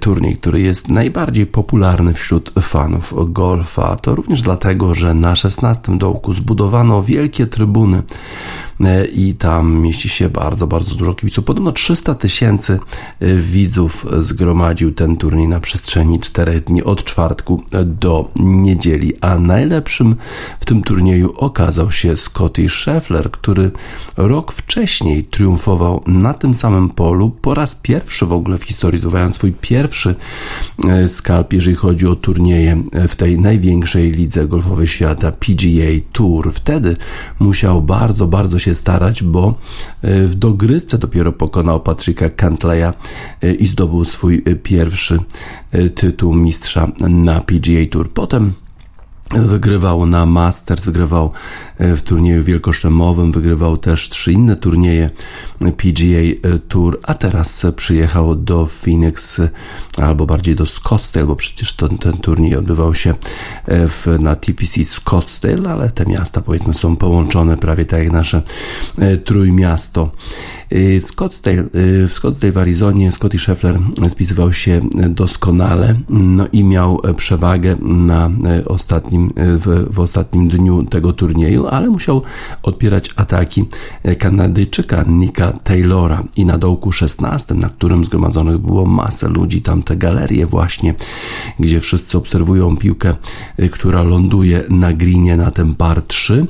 turniej, 0.00 0.36
który 0.36 0.60
jest 0.60 0.88
najbardziej 0.88 1.46
popularny 1.46 2.14
wśród 2.14 2.52
fanów 2.60 3.14
golfa. 3.32 3.96
To 3.96 4.14
również 4.14 4.42
dlatego, 4.42 4.94
że 4.94 5.14
na 5.14 5.36
16 5.36 5.98
dołku 5.98 6.32
zbudowano 6.32 7.02
wielkie 7.02 7.46
trybuny 7.46 8.02
E, 8.02 8.63
i 9.14 9.34
tam 9.34 9.78
mieści 9.78 10.08
się 10.08 10.28
bardzo, 10.28 10.66
bardzo 10.66 10.94
dużo 10.94 11.14
kibiców. 11.14 11.44
Podobno 11.44 11.72
300 11.72 12.14
tysięcy 12.14 12.78
e, 13.20 13.36
widzów 13.36 14.06
zgromadził 14.20 14.92
ten 14.92 15.16
turniej 15.16 15.48
na 15.48 15.60
przestrzeni 15.60 16.20
4 16.20 16.60
dni 16.60 16.82
od 16.82 17.04
czwartku 17.04 17.62
do 17.84 18.30
niedzieli, 18.36 19.12
a 19.20 19.38
najlepszym 19.38 20.16
w 20.60 20.64
tym 20.64 20.82
turnieju 20.82 21.34
okazał 21.36 21.92
się 21.92 22.16
Scotty 22.16 22.68
Scheffler, 22.68 23.30
który 23.30 23.70
rok 24.16 24.52
wcześniej 24.52 25.24
triumfował 25.24 26.02
na 26.06 26.34
tym 26.34 26.54
samym 26.54 26.88
polu 26.88 27.30
po 27.30 27.54
raz 27.54 27.74
pierwszy 27.74 28.26
w 28.26 28.32
ogóle 28.32 28.58
w 28.58 28.64
historii, 28.64 28.98
zdobywając 28.98 29.34
swój 29.34 29.52
pierwszy 29.52 30.14
e, 30.88 31.08
skalp, 31.08 31.52
jeżeli 31.52 31.76
chodzi 31.76 32.06
o 32.06 32.14
turnieje 32.14 32.82
w 33.08 33.16
tej 33.16 33.38
największej 33.38 34.10
lidze 34.12 34.46
golfowej 34.46 34.86
świata 34.86 35.32
PGA 35.32 36.00
Tour. 36.12 36.52
Wtedy 36.52 36.96
musiał 37.38 37.82
bardzo, 37.82 38.26
bardzo 38.26 38.58
się 38.64 38.74
starać, 38.74 39.22
bo 39.22 39.54
e, 40.02 40.26
w 40.26 40.34
dogrywce 40.34 40.98
dopiero 40.98 41.32
pokonał 41.32 41.80
Patryka 41.80 42.30
Cantleya 42.30 42.92
e, 43.42 43.52
i 43.52 43.66
zdobył 43.66 44.04
swój 44.04 44.42
e, 44.46 44.54
pierwszy 44.54 45.18
tytuł 45.94 46.34
mistrza 46.34 46.88
na 47.00 47.40
PGA 47.40 47.86
Tour. 47.90 48.12
Potem 48.12 48.52
Wygrywał 49.30 50.06
na 50.06 50.26
Masters, 50.26 50.84
wygrywał 50.84 51.32
w 51.78 52.02
turnieju 52.02 52.42
wielkoszlemowym, 52.42 53.32
wygrywał 53.32 53.76
też 53.76 54.08
trzy 54.08 54.32
inne 54.32 54.56
turnieje 54.56 55.10
PGA 55.58 56.48
Tour, 56.68 57.00
a 57.02 57.14
teraz 57.14 57.66
przyjechał 57.76 58.36
do 58.36 58.66
Phoenix, 58.66 59.40
albo 59.96 60.26
bardziej 60.26 60.54
do 60.54 60.66
Scottsdale, 60.66 61.26
bo 61.26 61.36
przecież 61.36 61.72
ten, 61.72 61.98
ten 61.98 62.12
turniej 62.12 62.56
odbywał 62.56 62.94
się 62.94 63.14
w, 63.68 64.16
na 64.20 64.36
TPC 64.36 64.84
Scottsdale, 64.84 65.70
ale 65.70 65.90
te 65.90 66.06
miasta 66.06 66.40
powiedzmy 66.40 66.74
są 66.74 66.96
połączone 66.96 67.56
prawie 67.56 67.84
tak 67.84 68.02
jak 68.02 68.12
nasze 68.12 68.42
trójmiasto. 69.24 70.10
Scottsdale, 71.00 71.64
w 72.08 72.12
Scottsdale 72.12 72.52
w 72.52 72.58
Arizonie 72.58 73.12
Scotty 73.12 73.38
Scheffler 73.38 73.78
spisywał 74.08 74.52
się 74.52 74.80
doskonale 75.08 75.94
no 76.08 76.46
i 76.52 76.64
miał 76.64 77.00
przewagę 77.16 77.76
na 77.80 78.30
ostatnim, 78.66 79.32
w, 79.36 79.86
w 79.90 80.00
ostatnim 80.00 80.48
dniu 80.48 80.84
tego 80.84 81.12
turnieju, 81.12 81.63
ale 81.70 81.88
musiał 81.88 82.22
odpierać 82.62 83.10
ataki 83.16 83.64
Kanadyjczyka 84.18 85.04
Nika 85.08 85.52
Taylora 85.52 86.24
i 86.36 86.44
na 86.44 86.58
dołku 86.58 86.92
16, 86.92 87.54
na 87.54 87.68
którym 87.68 88.04
zgromadzonych 88.04 88.58
było 88.58 88.86
masę 88.86 89.28
ludzi, 89.28 89.62
tam 89.62 89.82
te 89.82 89.96
galerie 89.96 90.46
właśnie, 90.46 90.94
gdzie 91.60 91.80
wszyscy 91.80 92.18
obserwują 92.18 92.76
piłkę, 92.76 93.14
która 93.72 94.02
ląduje 94.02 94.64
na 94.68 94.92
greenie 94.92 95.36
na 95.36 95.50
tym 95.50 95.74
par 95.74 96.02
3. 96.02 96.46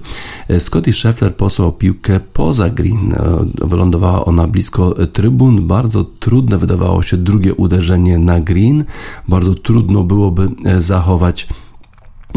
Scotty 0.59 0.93
Scheffler 0.93 1.37
posłał 1.37 1.73
piłkę 1.73 2.21
poza 2.21 2.71
green, 2.71 3.15
wylądowała 3.63 4.25
ona 4.25 4.47
blisko 4.47 4.95
trybun. 5.13 5.67
Bardzo 5.67 6.05
trudne 6.05 6.59
wydawało 6.59 7.03
się 7.03 7.17
drugie 7.17 7.55
uderzenie 7.55 8.19
na 8.19 8.41
green. 8.41 8.85
Bardzo 9.29 9.55
trudno 9.55 10.05
byłoby 10.05 10.49
zachować 10.79 11.47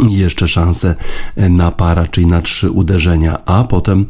jeszcze 0.09 0.47
szansę 0.47 0.95
na 1.37 1.71
para, 1.71 2.07
czyli 2.07 2.27
na 2.27 2.41
trzy 2.41 2.71
uderzenia, 2.71 3.45
a 3.45 3.63
potem 3.63 4.05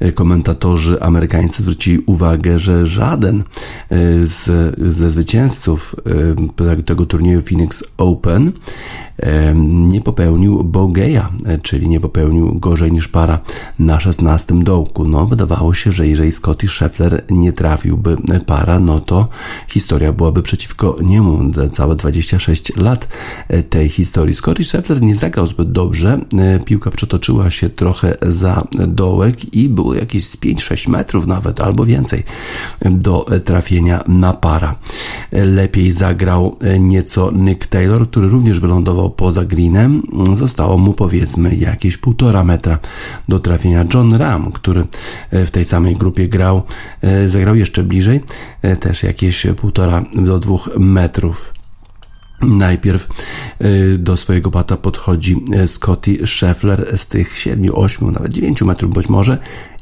e, 0.00 0.12
komentatorzy 0.12 1.02
amerykańscy 1.02 1.62
zwrócili 1.62 2.02
uwagę, 2.06 2.58
że 2.58 2.86
żaden 2.86 3.40
e, 3.40 3.44
z, 4.26 4.74
ze 4.78 5.10
zwycięzców 5.10 5.96
tego 6.86 7.06
turnieju 7.06 7.42
Phoenix 7.42 7.84
Open 7.98 8.52
nie 9.64 10.00
popełnił 10.00 10.64
bogeja, 10.64 11.30
e, 11.46 11.58
czyli 11.58 11.88
nie 11.88 12.00
popełnił 12.00 12.58
gorzej 12.58 12.92
niż 12.92 13.08
para 13.08 13.38
na 13.78 14.00
16 14.00 14.54
dołku. 14.54 15.04
No, 15.04 15.26
wydawało 15.26 15.74
się, 15.74 15.92
że 15.92 16.08
jeżeli 16.08 16.32
Scotty 16.32 16.68
Scheffler 16.68 17.24
nie 17.30 17.52
trafiłby 17.52 18.16
para, 18.46 18.78
no 18.78 19.00
to 19.00 19.28
historia 19.68 20.12
byłaby 20.12 20.42
przeciwko 20.42 20.96
niemu. 21.02 21.50
Całe 21.72 21.96
26 21.96 22.76
lat 22.76 23.08
e, 23.48 23.62
tej 23.62 23.88
historii. 23.88 24.34
Scotty 24.34 24.64
Scheffler 24.64 25.02
nie 25.02 25.16
zagrał 25.30 25.46
zbyt 25.46 25.72
dobrze. 25.72 26.20
E, 26.38 26.58
piłka 26.58 26.90
przetoczyła 26.90 27.50
się 27.50 27.68
trochę 27.68 28.16
za 28.22 28.66
dołek 28.88 29.54
i 29.54 29.68
było 29.68 29.94
jakieś 29.94 30.26
z 30.26 30.36
5-6 30.36 30.88
metrów 30.88 31.26
nawet, 31.26 31.60
albo 31.60 31.84
więcej 31.84 32.22
do 32.84 33.26
trafienia 33.44 34.04
na 34.08 34.32
para. 34.32 34.76
Lepiej 35.32 35.92
zagrał 35.92 36.56
nieco 36.80 37.30
Nick 37.32 37.66
Taylor, 37.66 38.10
który 38.10 38.28
również 38.28 38.60
wylądował 38.60 39.10
poza 39.10 39.44
greenem, 39.44 40.02
zostało 40.34 40.78
mu 40.78 40.92
powiedzmy 40.92 41.56
jakieś 41.56 41.96
półtora 41.96 42.44
metra 42.44 42.78
do 43.28 43.38
trafienia. 43.38 43.84
John 43.94 44.14
Ram, 44.14 44.52
który 44.52 44.84
e, 45.30 45.46
w 45.46 45.50
tej 45.50 45.64
samej 45.64 45.96
grupie 45.96 46.28
grał, 46.28 46.62
e, 47.02 47.28
zagrał 47.28 47.54
jeszcze 47.54 47.82
bliżej, 47.82 48.20
e, 48.62 48.76
też 48.76 49.02
jakieś 49.02 49.46
półtora 49.56 50.02
do 50.14 50.38
dwóch 50.38 50.70
metrów. 50.78 51.59
Najpierw 52.42 53.08
do 53.98 54.16
swojego 54.16 54.50
bata 54.50 54.76
podchodzi 54.76 55.44
Scotty 55.66 56.26
Scheffler 56.26 56.98
z 56.98 57.06
tych 57.06 57.38
7, 57.38 57.64
8, 57.74 58.10
nawet 58.10 58.32
9 58.32 58.62
metrów 58.62 58.94
być 58.94 59.08
może 59.08 59.38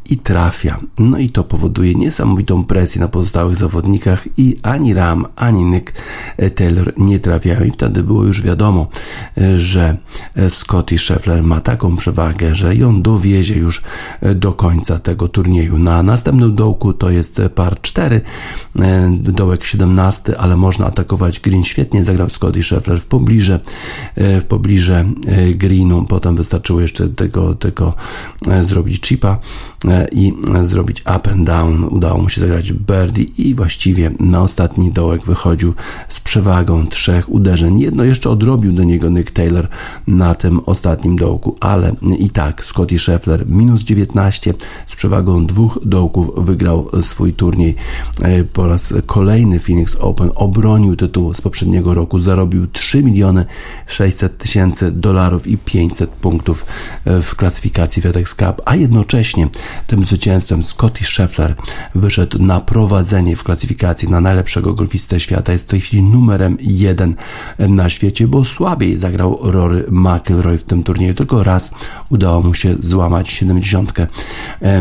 i 0.08 0.16
trafia. 0.16 0.80
No 0.98 1.18
i 1.18 1.28
to 1.28 1.44
powoduje 1.44 1.94
niesamowitą 1.94 2.64
presję 2.64 3.00
na 3.00 3.08
pozostałych 3.08 3.56
zawodnikach 3.56 4.28
i 4.36 4.56
ani 4.62 4.94
Ram, 4.94 5.26
ani 5.36 5.64
Nick 5.64 5.92
Taylor 6.54 6.92
nie 6.96 7.18
trafiają 7.18 7.64
i 7.64 7.70
wtedy 7.70 8.02
było 8.02 8.24
już 8.24 8.42
wiadomo, 8.42 8.88
że 9.56 9.96
Scotty 10.48 10.98
Scheffler 10.98 11.42
ma 11.42 11.60
taką 11.60 11.96
przewagę, 11.96 12.54
że 12.54 12.76
ją 12.76 13.02
dowiezie 13.02 13.54
już 13.54 13.82
do 14.34 14.52
końca 14.52 14.98
tego 14.98 15.28
turnieju. 15.28 15.78
Na 15.78 16.02
następnym 16.02 16.54
dołku 16.54 16.92
to 16.92 17.10
jest 17.10 17.40
par 17.54 17.80
4, 17.80 18.20
dołek 19.12 19.64
17, 19.64 20.38
ale 20.38 20.56
można 20.56 20.86
atakować 20.86 21.40
green. 21.40 21.64
Świetnie 21.64 22.04
zagrał 22.04 22.30
Scotty 22.30 22.62
Scheffler 22.62 23.00
w 23.00 23.06
pobliże, 23.06 23.60
w 24.16 24.44
pobliże 24.48 25.04
greenu, 25.54 26.04
potem 26.04 26.36
wystarczyło 26.36 26.80
jeszcze 26.80 27.08
tego, 27.08 27.54
tego 27.54 27.94
zrobić 28.62 29.00
chipa 29.00 29.38
i 30.12 30.32
zrobić 30.64 31.00
up 31.00 31.30
and 31.30 31.44
down. 31.44 31.84
Udało 31.84 32.22
mu 32.22 32.28
się 32.28 32.40
zagrać 32.40 32.72
birdie 32.72 33.24
i 33.38 33.54
właściwie 33.54 34.10
na 34.20 34.42
ostatni 34.42 34.92
dołek 34.92 35.24
wychodził 35.24 35.74
z 36.08 36.20
przewagą 36.20 36.86
trzech 36.86 37.32
uderzeń. 37.32 37.80
Jedno 37.80 38.04
jeszcze 38.04 38.30
odrobił 38.30 38.72
do 38.72 38.84
niego 38.84 39.08
Nick 39.08 39.30
Taylor 39.30 39.68
na 40.06 40.34
tym 40.34 40.60
ostatnim 40.66 41.16
dołku, 41.16 41.56
ale 41.60 41.94
i 42.18 42.30
tak 42.30 42.64
Scotty 42.64 42.98
Scheffler 42.98 43.48
minus 43.48 43.80
19 43.80 44.54
z 44.86 44.96
przewagą 44.96 45.46
dwóch 45.46 45.78
dołków 45.84 46.30
wygrał 46.36 46.90
swój 47.00 47.32
turniej 47.32 47.74
e, 48.22 48.44
po 48.44 48.66
raz 48.66 48.94
kolejny 49.06 49.58
Phoenix 49.58 49.96
Open 50.00 50.30
obronił 50.34 50.96
tytuł 50.96 51.34
z 51.34 51.40
poprzedniego 51.40 51.94
roku, 51.94 52.20
zarobił 52.20 52.66
3 52.66 53.02
miliony 53.02 53.44
600 53.86 54.38
tysięcy 54.38 54.92
dolarów 54.92 55.46
i 55.46 55.58
500 55.58 56.10
punktów 56.10 56.66
w 57.04 57.34
klasyfikacji 57.36 58.02
FedEx 58.02 58.34
Cup, 58.34 58.62
a 58.64 58.76
jednocześnie 58.76 59.48
tym 59.88 60.04
zwycięstwem 60.04 60.62
Scotty 60.62 61.04
Scheffler 61.04 61.54
wyszedł 61.94 62.42
na 62.42 62.60
prowadzenie 62.60 63.36
w 63.36 63.44
klasyfikacji 63.44 64.08
na 64.08 64.20
najlepszego 64.20 64.74
golfistę 64.74 65.20
świata. 65.20 65.52
Jest 65.52 65.66
w 65.66 65.70
tej 65.70 65.80
chwili 65.80 66.02
numerem 66.02 66.56
jeden 66.60 67.14
na 67.58 67.90
świecie, 67.90 68.28
bo 68.28 68.44
słabiej 68.44 68.98
zagrał 68.98 69.38
Rory 69.42 69.84
McIlroy 69.90 70.58
w 70.58 70.64
tym 70.64 70.82
turnieju. 70.82 71.14
Tylko 71.14 71.42
raz 71.42 71.74
udało 72.08 72.42
mu 72.42 72.54
się 72.54 72.74
złamać 72.80 73.28
70 73.28 73.92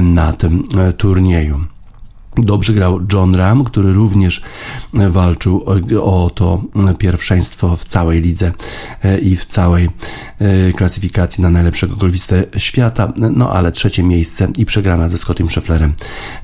na 0.01 0.33
tym 0.33 0.63
e, 0.77 0.93
turnieju. 0.93 1.76
Dobrze 2.37 2.73
grał 2.73 2.99
John 3.13 3.35
Ram, 3.35 3.63
który 3.63 3.93
również 3.93 4.41
walczył 4.93 5.63
o, 5.65 6.25
o, 6.25 6.29
to 6.29 6.63
pierwszeństwo 6.97 7.75
w 7.75 7.85
całej 7.85 8.21
lidze 8.21 8.51
e, 9.03 9.19
i 9.19 9.35
w 9.35 9.45
całej 9.45 9.89
e, 10.39 10.71
klasyfikacji 10.71 11.41
na 11.41 11.49
najlepszego 11.49 11.95
golfistę 11.95 12.45
świata. 12.57 13.13
No 13.15 13.51
ale 13.51 13.71
trzecie 13.71 14.03
miejsce 14.03 14.47
i 14.57 14.65
przegrana 14.65 15.09
ze 15.09 15.17
Scottem 15.17 15.49
Schefflerem 15.49 15.93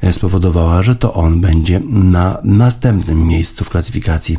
e, 0.01 0.13
spowodowała, 0.13 0.81
że 0.81 0.95
to 0.95 1.13
on 1.13 1.41
będzie 1.41 1.79
na 1.89 2.37
następnym 2.43 3.27
miejscu 3.27 3.65
w 3.65 3.69
klasyfikacji 3.69 4.37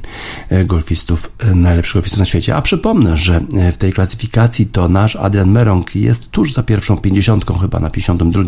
golfistów, 0.64 1.32
najlepszych 1.54 1.94
golfistów 1.94 2.18
na 2.18 2.24
świecie. 2.24 2.56
A 2.56 2.62
przypomnę, 2.62 3.16
że 3.16 3.40
w 3.72 3.76
tej 3.76 3.92
klasyfikacji 3.92 4.66
to 4.66 4.88
nasz 4.88 5.16
Adrian 5.16 5.50
Merong 5.50 5.96
jest 5.96 6.30
tuż 6.30 6.52
za 6.52 6.62
pierwszą 6.62 6.98
pięćdziesiątką, 6.98 7.58
chyba 7.58 7.80
na 7.80 7.90
52 7.90 8.42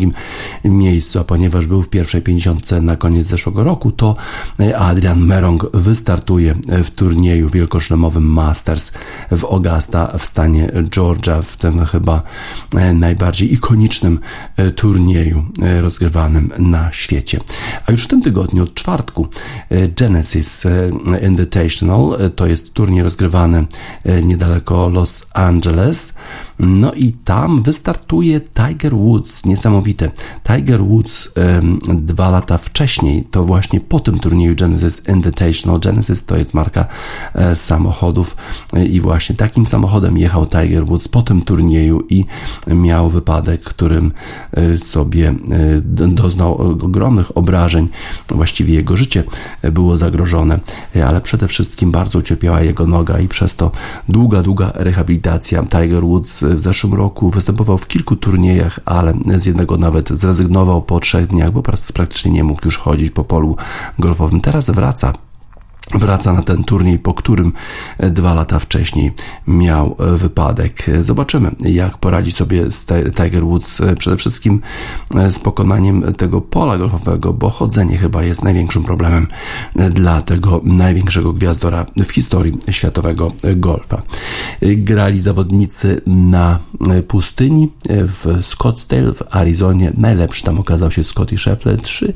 miejscu, 0.63 1.19
a 1.19 1.23
ponieważ 1.23 1.67
był 1.67 1.81
w 1.81 1.89
pierwszej 1.89 2.21
pięćdziesiątce 2.21 2.81
na 2.81 2.96
koniec 2.97 3.27
zeszłego 3.27 3.63
roku, 3.63 3.91
to 3.91 4.15
e, 4.59 4.77
Adrian 4.77 5.25
Merong 5.25 5.65
wystartuje 5.73 6.55
w 6.83 6.91
turnieju 6.91 7.49
wielkoszlemowym 7.49 8.23
Masters 8.23 8.91
w 9.31 9.45
Augusta 9.45 10.17
w 10.19 10.25
stanie 10.25 10.71
Georgia, 10.89 11.41
w 11.41 11.57
tym 11.57 11.85
chyba 11.85 12.21
e, 12.75 12.93
najbardziej 12.93 13.53
ikonicznym 13.53 14.19
e, 14.57 14.71
turnieju 14.71 15.45
rozgrywanym 15.81 16.51
na 16.59 16.91
świecie. 16.91 17.39
A 17.85 17.91
już 17.91 18.03
w 18.03 18.07
tym 18.07 18.21
tygodniu, 18.21 18.63
od 18.63 18.73
czwartku, 18.73 19.27
Genesis 19.97 20.63
Invitational 21.21 22.31
to 22.35 22.47
jest 22.47 22.73
turniej 22.73 23.03
rozgrywany 23.03 23.65
niedaleko 24.23 24.89
Los 24.89 25.23
Angeles. 25.33 26.13
No 26.59 26.93
i 26.93 27.11
tam 27.11 27.61
wystartuje 27.61 28.41
Tiger 28.41 28.95
Woods, 28.95 29.45
niesamowite. 29.45 30.11
Tiger 30.43 30.83
Woods 30.83 31.29
dwa 31.93 32.31
lata 32.31 32.57
wcześniej, 32.57 32.86
to 33.31 33.43
właśnie 33.43 33.81
po 33.81 33.99
tym 33.99 34.19
turnieju 34.19 34.55
Genesis 34.55 35.07
Invitational. 35.07 35.79
Genesis 35.79 36.25
to 36.25 36.37
jest 36.37 36.53
marka 36.53 36.85
e, 37.33 37.55
samochodów 37.55 38.35
e, 38.73 38.85
i 38.85 39.01
właśnie 39.01 39.35
takim 39.35 39.65
samochodem 39.65 40.17
jechał 40.17 40.45
Tiger 40.45 40.85
Woods 40.85 41.07
po 41.07 41.21
tym 41.21 41.41
turnieju 41.41 42.03
i 42.09 42.25
miał 42.67 43.09
wypadek, 43.09 43.61
którym 43.61 44.11
e, 44.51 44.77
sobie 44.77 45.33
doznał 46.05 46.57
ogromnych 46.57 47.37
obrażeń. 47.37 47.87
Właściwie 48.29 48.73
jego 48.73 48.97
życie 48.97 49.23
było 49.71 49.97
zagrożone, 49.97 50.59
ale 51.07 51.21
przede 51.21 51.47
wszystkim 51.47 51.91
bardzo 51.91 52.19
ucierpiała 52.19 52.61
jego 52.61 52.87
noga 52.87 53.19
i 53.19 53.27
przez 53.27 53.55
to 53.55 53.71
długa, 54.09 54.43
długa 54.43 54.71
rehabilitacja. 54.75 55.63
Tiger 55.63 56.03
Woods 56.03 56.43
w 56.43 56.59
zeszłym 56.59 56.93
roku 56.93 57.29
występował 57.29 57.77
w 57.77 57.87
kilku 57.87 58.15
turniejach, 58.15 58.79
ale 58.85 59.13
z 59.37 59.45
jednego 59.45 59.77
nawet 59.77 60.09
zrezygnował 60.09 60.81
po 60.81 60.99
trzech 60.99 61.27
dniach, 61.27 61.51
bo 61.51 61.61
praktycznie 61.93 62.31
nie 62.31 62.43
mógł 62.43 62.61
już 62.67 62.77
chodzić 62.77 63.11
po 63.11 63.23
polu 63.23 63.55
golfowym. 63.99 64.41
Teraz 64.41 64.69
wraca 64.69 65.13
wraca 65.93 66.33
na 66.33 66.43
ten 66.43 66.63
turniej, 66.63 66.99
po 66.99 67.13
którym 67.13 67.53
dwa 67.99 68.33
lata 68.33 68.59
wcześniej 68.59 69.11
miał 69.47 69.95
wypadek. 69.99 70.85
Zobaczymy, 70.99 71.51
jak 71.59 71.97
poradzi 71.97 72.31
sobie 72.31 72.65
Tiger 73.15 73.45
Woods 73.45 73.81
przede 73.99 74.17
wszystkim 74.17 74.61
z 75.29 75.39
pokonaniem 75.39 76.13
tego 76.13 76.41
pola 76.41 76.77
golfowego, 76.77 77.33
bo 77.33 77.49
chodzenie 77.49 77.97
chyba 77.97 78.23
jest 78.23 78.43
największym 78.43 78.83
problemem 78.83 79.27
dla 79.75 80.21
tego 80.21 80.61
największego 80.63 81.33
gwiazdora 81.33 81.85
w 81.95 82.11
historii 82.11 82.57
światowego 82.71 83.31
golfa. 83.55 84.01
Grali 84.61 85.21
zawodnicy 85.21 86.01
na 86.07 86.59
pustyni 87.07 87.71
w 87.89 88.37
Scottsdale 88.41 89.13
w 89.13 89.23
Arizonie. 89.35 89.91
Najlepszy 89.97 90.43
tam 90.43 90.59
okazał 90.59 90.91
się 90.91 91.03
Scotty 91.03 91.37
Scheffler 91.37 91.81
3 91.81 92.13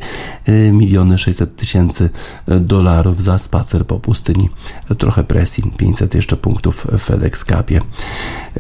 miliony 0.72 1.18
600 1.18 1.56
tysięcy 1.56 2.10
dolarów 2.48 3.24
za 3.24 3.40
spacer 3.40 3.61
spacer 3.62 3.86
po 3.86 4.00
pustyni, 4.00 4.50
trochę 4.98 5.24
presji, 5.24 5.72
500 5.78 6.16
jeszcze 6.16 6.38
punktów 6.38 6.88
w 6.92 7.00
FedEx 7.00 7.46
Cupie. 7.46 7.82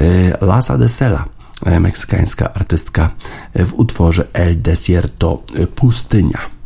E, 0.02 0.46
Lasa 0.46 0.78
de 0.78 0.90
Sela, 0.90 1.26
e, 1.66 1.80
meksykańska 1.80 2.54
artystka 2.54 3.10
w 3.56 3.74
utworze 3.74 4.28
El 4.34 4.62
Desierto, 4.62 5.44
pustynia. 5.76 6.61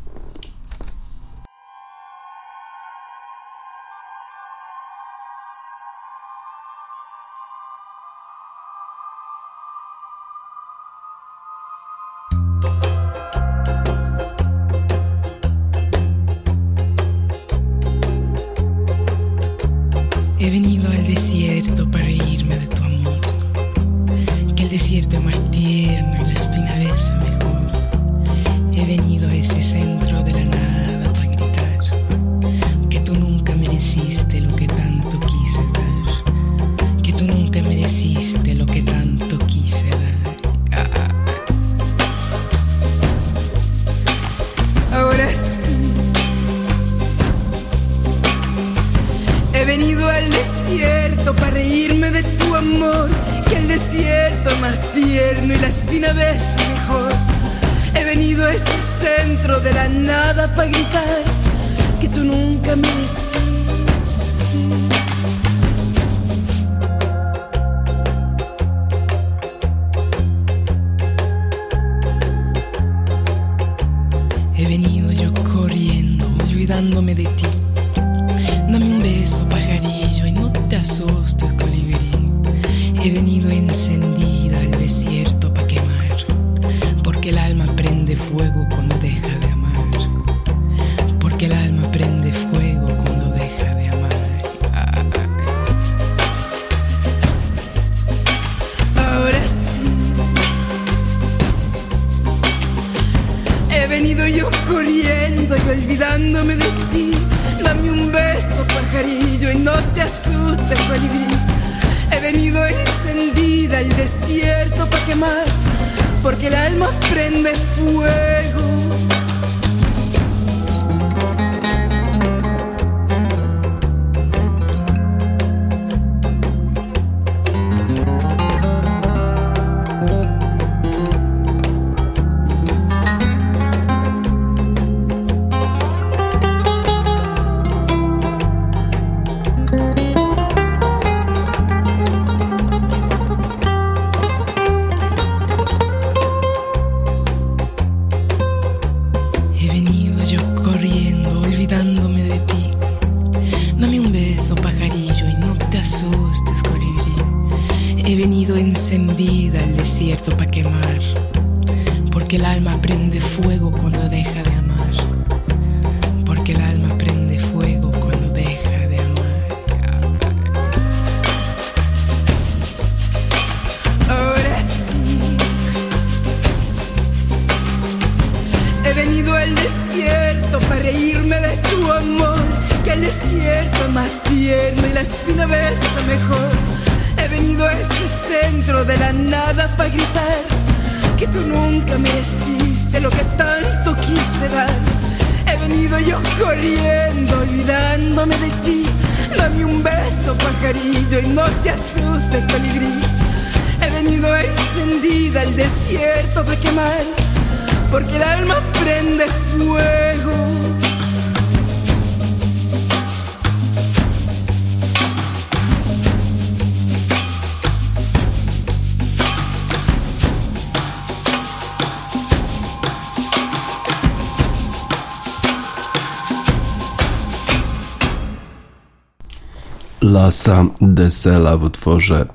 Lasa 230.25 230.65
de 230.81 231.11
Sela 231.11 231.57
w 231.57 231.63
utworze 231.63 232.25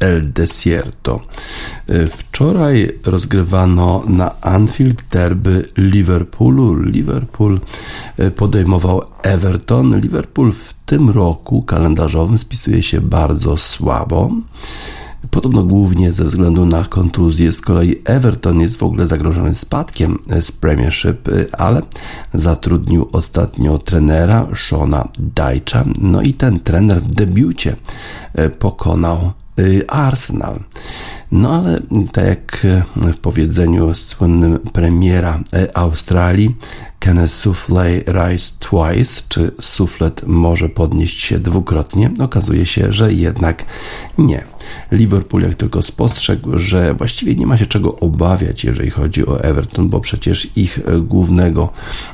El 0.00 0.32
Desierto. 0.32 1.20
Wczoraj 2.10 2.98
rozgrywano 3.04 4.02
na 4.06 4.40
Anfield 4.40 5.02
derby 5.10 5.68
Liverpoolu. 5.76 6.74
Liverpool 6.74 7.60
e, 8.18 8.30
podejmował 8.30 9.02
Everton. 9.22 10.00
Liverpool 10.00 10.52
w 10.52 10.74
tym 10.86 11.10
roku 11.10 11.62
kalendarzowym 11.62 12.38
spisuje 12.38 12.82
się 12.82 13.00
bardzo 13.00 13.56
słabo. 13.56 14.30
Podobno 15.30 15.62
głównie 15.62 16.12
ze 16.12 16.24
względu 16.24 16.66
na 16.66 16.84
kontuzję. 16.84 17.52
Z 17.52 17.60
kolei 17.60 17.96
Everton 18.04 18.60
jest 18.60 18.76
w 18.76 18.82
ogóle 18.82 19.06
zagrożony 19.06 19.54
spadkiem 19.54 20.18
z 20.40 20.52
Premiership, 20.52 21.28
ale 21.52 21.82
zatrudnił 22.34 23.08
ostatnio 23.12 23.78
trenera 23.78 24.46
Shona 24.54 25.08
Dajcza. 25.18 25.84
No 25.98 26.22
i 26.22 26.34
ten 26.34 26.60
trener 26.60 27.02
w 27.02 27.14
debiucie 27.14 27.76
e, 28.34 28.50
pokonał 28.50 29.16
e, 29.18 29.90
Arsenal. 29.90 30.60
No 31.32 31.54
ale 31.54 31.80
tak 32.12 32.24
jak 32.24 32.66
w 32.96 33.16
powiedzeniu 33.16 33.94
słynnym 33.94 34.58
premiera 34.58 35.40
e, 35.52 35.76
Australii, 35.76 36.56
can 37.00 37.18
a 37.18 37.28
souffle 37.28 37.98
rise 38.06 38.52
twice? 38.58 39.22
Czy 39.28 39.52
suflet 39.60 40.22
może 40.26 40.68
podnieść 40.68 41.20
się 41.20 41.38
dwukrotnie? 41.38 42.10
Okazuje 42.20 42.66
się, 42.66 42.92
że 42.92 43.12
jednak 43.12 43.64
nie. 44.18 44.44
Liverpool 44.92 45.42
jak 45.42 45.54
tylko 45.54 45.82
spostrzegł, 45.82 46.58
że 46.58 46.94
właściwie 46.94 47.34
nie 47.34 47.46
ma 47.46 47.56
się 47.56 47.66
czego 47.66 47.96
obawiać, 47.96 48.64
jeżeli 48.64 48.90
chodzi 48.90 49.26
o 49.26 49.44
Everton, 49.44 49.88
bo 49.88 50.00
przecież 50.00 50.48
ich 50.56 50.80
głównego 51.00 51.68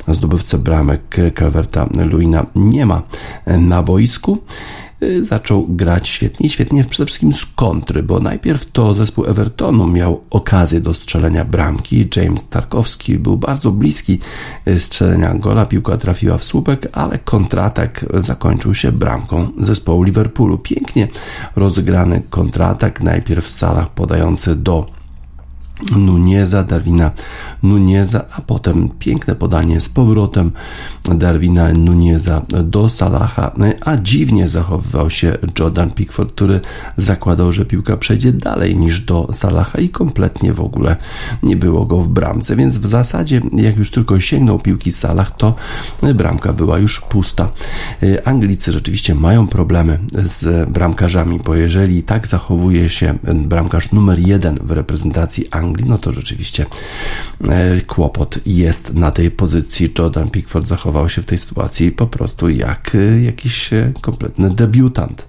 zdobywcę 0.09 0.59
bramek 0.59 1.17
Calverta 1.39 1.89
Luina 2.11 2.47
nie 2.55 2.87
ma 2.87 3.03
na 3.47 3.83
boisku, 3.83 4.39
zaczął 5.23 5.67
grać 5.69 6.09
świetnie, 6.09 6.51
świetnie 6.51 6.85
przede 6.85 7.07
wszystkim 7.07 7.33
z 7.33 7.47
kontry, 7.47 8.03
bo 8.03 8.21
najpierw 8.21 8.73
to 8.73 8.95
zespół 8.95 9.27
Evertonu 9.27 9.87
miał 9.87 10.25
okazję 10.31 10.81
do 10.81 10.95
strzelenia 10.95 11.45
bramki. 11.45 12.09
James 12.17 12.49
Tarkowski 12.49 13.19
był 13.19 13.37
bardzo 13.37 13.73
bliski 13.73 14.19
y, 14.69 14.81
strzelenia 14.81 15.35
gola, 15.35 15.67
piłka 15.67 15.97
trafiła 15.97 16.39
w 16.39 16.45
słupek, 16.45 16.89
ale 16.93 17.19
kontratak 17.19 18.05
zakończył 18.15 18.75
się 18.75 18.93
bramką 18.93 19.49
zespołu 19.59 20.03
Liverpoolu. 20.03 20.59
Pięknie 20.59 21.09
rozegrany 21.57 22.23
kontratak, 22.31 23.03
najpierw 23.03 23.47
w 23.47 23.51
salach 23.51 23.91
podający 23.91 24.57
do 24.57 24.96
Nunieza, 25.97 26.63
Darwina 26.63 27.11
Nunieza, 27.63 28.25
a 28.33 28.41
potem 28.41 28.89
piękne 28.99 29.35
podanie 29.35 29.81
z 29.81 29.89
powrotem 29.89 30.53
Darwina 31.05 31.73
Nunieza 31.73 32.43
do 32.65 32.89
Salaha, 32.89 33.53
a 33.81 33.97
dziwnie 33.97 34.49
zachowywał 34.49 35.11
się 35.11 35.39
Jordan 35.59 35.91
Pickford, 35.91 36.33
który 36.33 36.61
zakładał, 36.97 37.53
że 37.53 37.65
piłka 37.65 37.97
przejdzie 37.97 38.33
dalej 38.33 38.77
niż 38.77 39.01
do 39.01 39.29
Salaha 39.33 39.79
i 39.79 39.89
kompletnie 39.89 40.53
w 40.53 40.61
ogóle 40.61 40.97
nie 41.43 41.57
było 41.57 41.87
go 41.87 41.97
w 42.03 42.09
bramce, 42.09 42.57
więc 42.57 42.79
w 42.79 42.87
zasadzie 42.87 43.41
jak 43.53 43.77
już 43.77 43.91
tylko 43.91 44.21
sięgnął 44.21 44.59
piłki 44.59 44.93
Salah, 44.93 45.37
to 45.37 45.55
bramka 46.15 46.53
była 46.53 46.79
już 46.79 47.01
pusta. 47.01 47.49
Anglicy 48.25 48.73
rzeczywiście 48.73 49.15
mają 49.15 49.47
problemy 49.47 49.99
z 50.13 50.71
bramkarzami, 50.71 51.41
bo 51.45 51.55
jeżeli 51.55 52.03
tak 52.03 52.27
zachowuje 52.27 52.89
się 52.89 53.15
bramkarz 53.35 53.93
numer 53.93 54.19
jeden 54.19 54.59
w 54.63 54.71
reprezentacji 54.71 55.45
Anglii, 55.51 55.66
Anglii, 55.67 55.89
no 55.89 55.99
to 55.99 56.13
rzeczywiście 56.13 56.67
e, 57.49 57.81
kłopot 57.81 58.39
jest 58.47 58.95
na 58.95 59.11
tej 59.11 59.31
pozycji. 59.31 59.93
Jordan 59.99 60.31
Pickford 60.31 60.69
zachował 60.69 61.09
się 61.09 61.23
w 61.23 61.25
tej 61.25 61.39
sytuacji 61.39 61.93
po 61.93 62.07
prostu 62.07 62.49
jak 62.49 62.95
e, 62.95 63.23
jakiś 63.23 63.73
e, 63.73 63.93
kompletny 64.01 64.51
debiutant. 64.51 65.27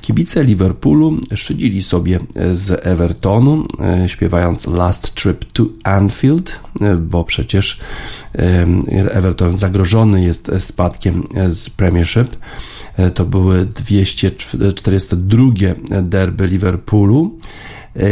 Kibice 0.00 0.44
Liverpoolu 0.44 1.16
szydzili 1.34 1.82
sobie 1.82 2.20
z 2.52 2.86
Evertonu, 2.86 3.66
śpiewając 4.06 4.66
Last 4.66 5.14
Trip 5.14 5.44
to 5.52 5.64
Anfield, 5.84 6.60
bo 6.98 7.24
przecież 7.24 7.80
Everton 9.10 9.58
zagrożony 9.58 10.24
jest 10.24 10.50
spadkiem 10.58 11.24
z 11.48 11.70
Premiership. 11.70 12.36
To 13.14 13.24
były 13.24 13.66
242 13.66 15.44
derby 16.02 16.46
Liverpoolu. 16.46 17.38
E, 17.96 18.04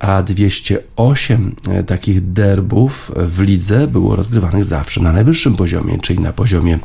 a 0.00 0.22
208 0.22 1.54
e, 1.68 1.82
takich 1.82 2.32
derbów 2.32 3.12
w 3.16 3.40
lidze 3.40 3.86
było 3.86 4.16
rozgrywanych 4.16 4.64
zawsze 4.64 5.00
na 5.00 5.12
najwyższym 5.12 5.56
poziomie, 5.56 5.98
czyli 5.98 6.20
na 6.20 6.32
poziomie 6.32 6.78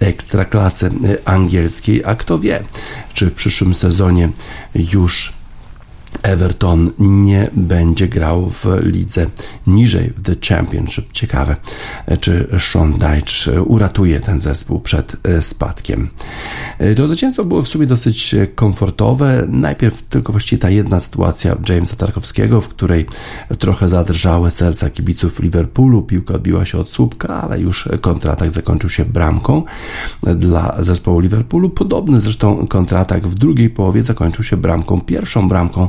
ekstraklasy 0.00 0.86
e, 0.86 0.90
angielskiej, 1.28 2.04
a 2.04 2.14
kto 2.14 2.38
wie, 2.38 2.62
czy 3.14 3.26
w 3.26 3.34
przyszłym 3.34 3.74
sezonie 3.74 4.28
już 4.74 5.37
Everton 6.22 6.90
nie 6.98 7.50
będzie 7.52 8.08
grał 8.08 8.50
w 8.50 8.66
lidze 8.82 9.26
niżej 9.66 10.12
w 10.16 10.22
The 10.22 10.54
Championship. 10.54 11.12
Ciekawe, 11.12 11.56
czy 12.20 12.48
Sean 12.58 12.92
Dyche 12.92 13.62
uratuje 13.62 14.20
ten 14.20 14.40
zespół 14.40 14.80
przed 14.80 15.16
e, 15.22 15.42
spadkiem. 15.42 16.08
E, 16.78 16.94
to 16.94 17.08
zwycięstwo 17.08 17.44
było 17.44 17.62
w 17.62 17.68
sumie 17.68 17.86
dosyć 17.86 18.34
komfortowe. 18.54 19.46
Najpierw 19.48 20.02
tylko 20.02 20.32
właściwie 20.32 20.62
ta 20.62 20.70
jedna 20.70 21.00
sytuacja 21.00 21.56
Jamesa 21.68 21.96
Tarkowskiego, 21.96 22.60
w 22.60 22.68
której 22.68 23.06
trochę 23.58 23.88
zadrżały 23.88 24.50
serca 24.50 24.90
kibiców 24.90 25.42
Liverpoolu. 25.42 26.02
Piłka 26.02 26.34
odbiła 26.34 26.64
się 26.64 26.78
od 26.78 26.90
słupka, 26.90 27.42
ale 27.42 27.60
już 27.60 27.88
kontratak 28.00 28.50
zakończył 28.50 28.90
się 28.90 29.04
bramką 29.04 29.62
dla 30.22 30.76
zespołu 30.78 31.20
Liverpoolu. 31.20 31.70
Podobny 31.70 32.20
zresztą 32.20 32.66
kontratak 32.66 33.26
w 33.26 33.34
drugiej 33.34 33.70
połowie 33.70 34.04
zakończył 34.04 34.44
się 34.44 34.56
bramką, 34.56 35.00
pierwszą 35.00 35.48
bramką 35.48 35.88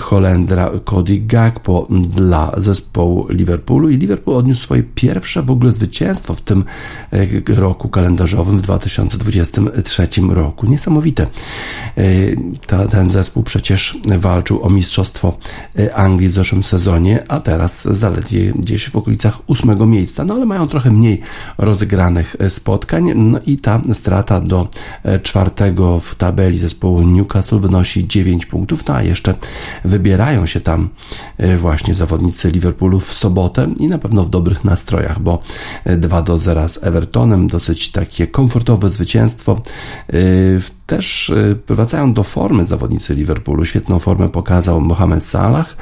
Holendra 0.00 0.70
Cody 0.84 1.18
Gakpo 1.18 1.86
dla 1.90 2.52
zespołu 2.56 3.26
Liverpoolu 3.28 3.90
i 3.90 3.96
Liverpool 3.96 4.36
odniósł 4.36 4.62
swoje 4.62 4.82
pierwsze 4.82 5.42
w 5.42 5.50
ogóle 5.50 5.72
zwycięstwo 5.72 6.34
w 6.34 6.40
tym 6.40 6.64
e, 7.12 7.54
roku 7.54 7.88
kalendarzowym 7.88 8.58
w 8.58 8.62
2023 8.62 10.08
roku. 10.30 10.66
Niesamowite. 10.66 11.22
E, 11.22 12.04
ta, 12.66 12.88
ten 12.88 13.10
zespół 13.10 13.42
przecież 13.42 13.98
walczył 14.18 14.62
o 14.62 14.70
mistrzostwo 14.70 15.38
e, 15.78 15.94
Anglii 15.94 16.28
w 16.28 16.32
zeszłym 16.32 16.62
sezonie, 16.62 17.24
a 17.28 17.40
teraz 17.40 17.84
zaledwie 17.84 18.52
gdzieś 18.52 18.90
w 18.90 18.96
okolicach 18.96 19.50
ósmego 19.50 19.86
miejsca. 19.86 20.24
No 20.24 20.34
ale 20.34 20.46
mają 20.46 20.68
trochę 20.68 20.90
mniej 20.90 21.20
rozegranych 21.58 22.36
spotkań. 22.48 23.12
No 23.14 23.38
i 23.46 23.56
ta 23.58 23.80
strata 23.92 24.40
do 24.40 24.68
czwartego 25.22 26.00
w 26.00 26.14
tabeli 26.14 26.58
zespołu 26.58 27.02
Newcastle 27.02 27.58
wynosi 27.58 28.08
9 28.08 28.46
punktów, 28.46 28.86
no 28.88 28.94
a 28.94 29.02
jeszcze 29.02 29.29
wybierają 29.84 30.46
się 30.46 30.60
tam 30.60 30.88
e, 31.38 31.56
właśnie 31.56 31.94
zawodnicy 31.94 32.50
Liverpoolu 32.50 33.00
w 33.00 33.14
sobotę 33.14 33.68
i 33.78 33.88
na 33.88 33.98
pewno 33.98 34.24
w 34.24 34.30
dobrych 34.30 34.64
nastrojach, 34.64 35.20
bo 35.20 35.42
2 35.96 36.18
e, 36.18 36.22
do 36.22 36.38
0 36.38 36.68
z 36.68 36.84
Evertonem, 36.84 37.48
dosyć 37.48 37.92
takie 37.92 38.26
komfortowe 38.26 38.90
zwycięstwo. 38.90 39.60
E, 40.12 40.20
też 40.86 41.32
wracają 41.68 42.12
do 42.12 42.24
formy 42.24 42.66
zawodnicy 42.66 43.14
Liverpoolu. 43.14 43.64
Świetną 43.64 43.98
formę 43.98 44.28
pokazał 44.28 44.80
Mohamed 44.80 45.24
Salah, 45.24 45.76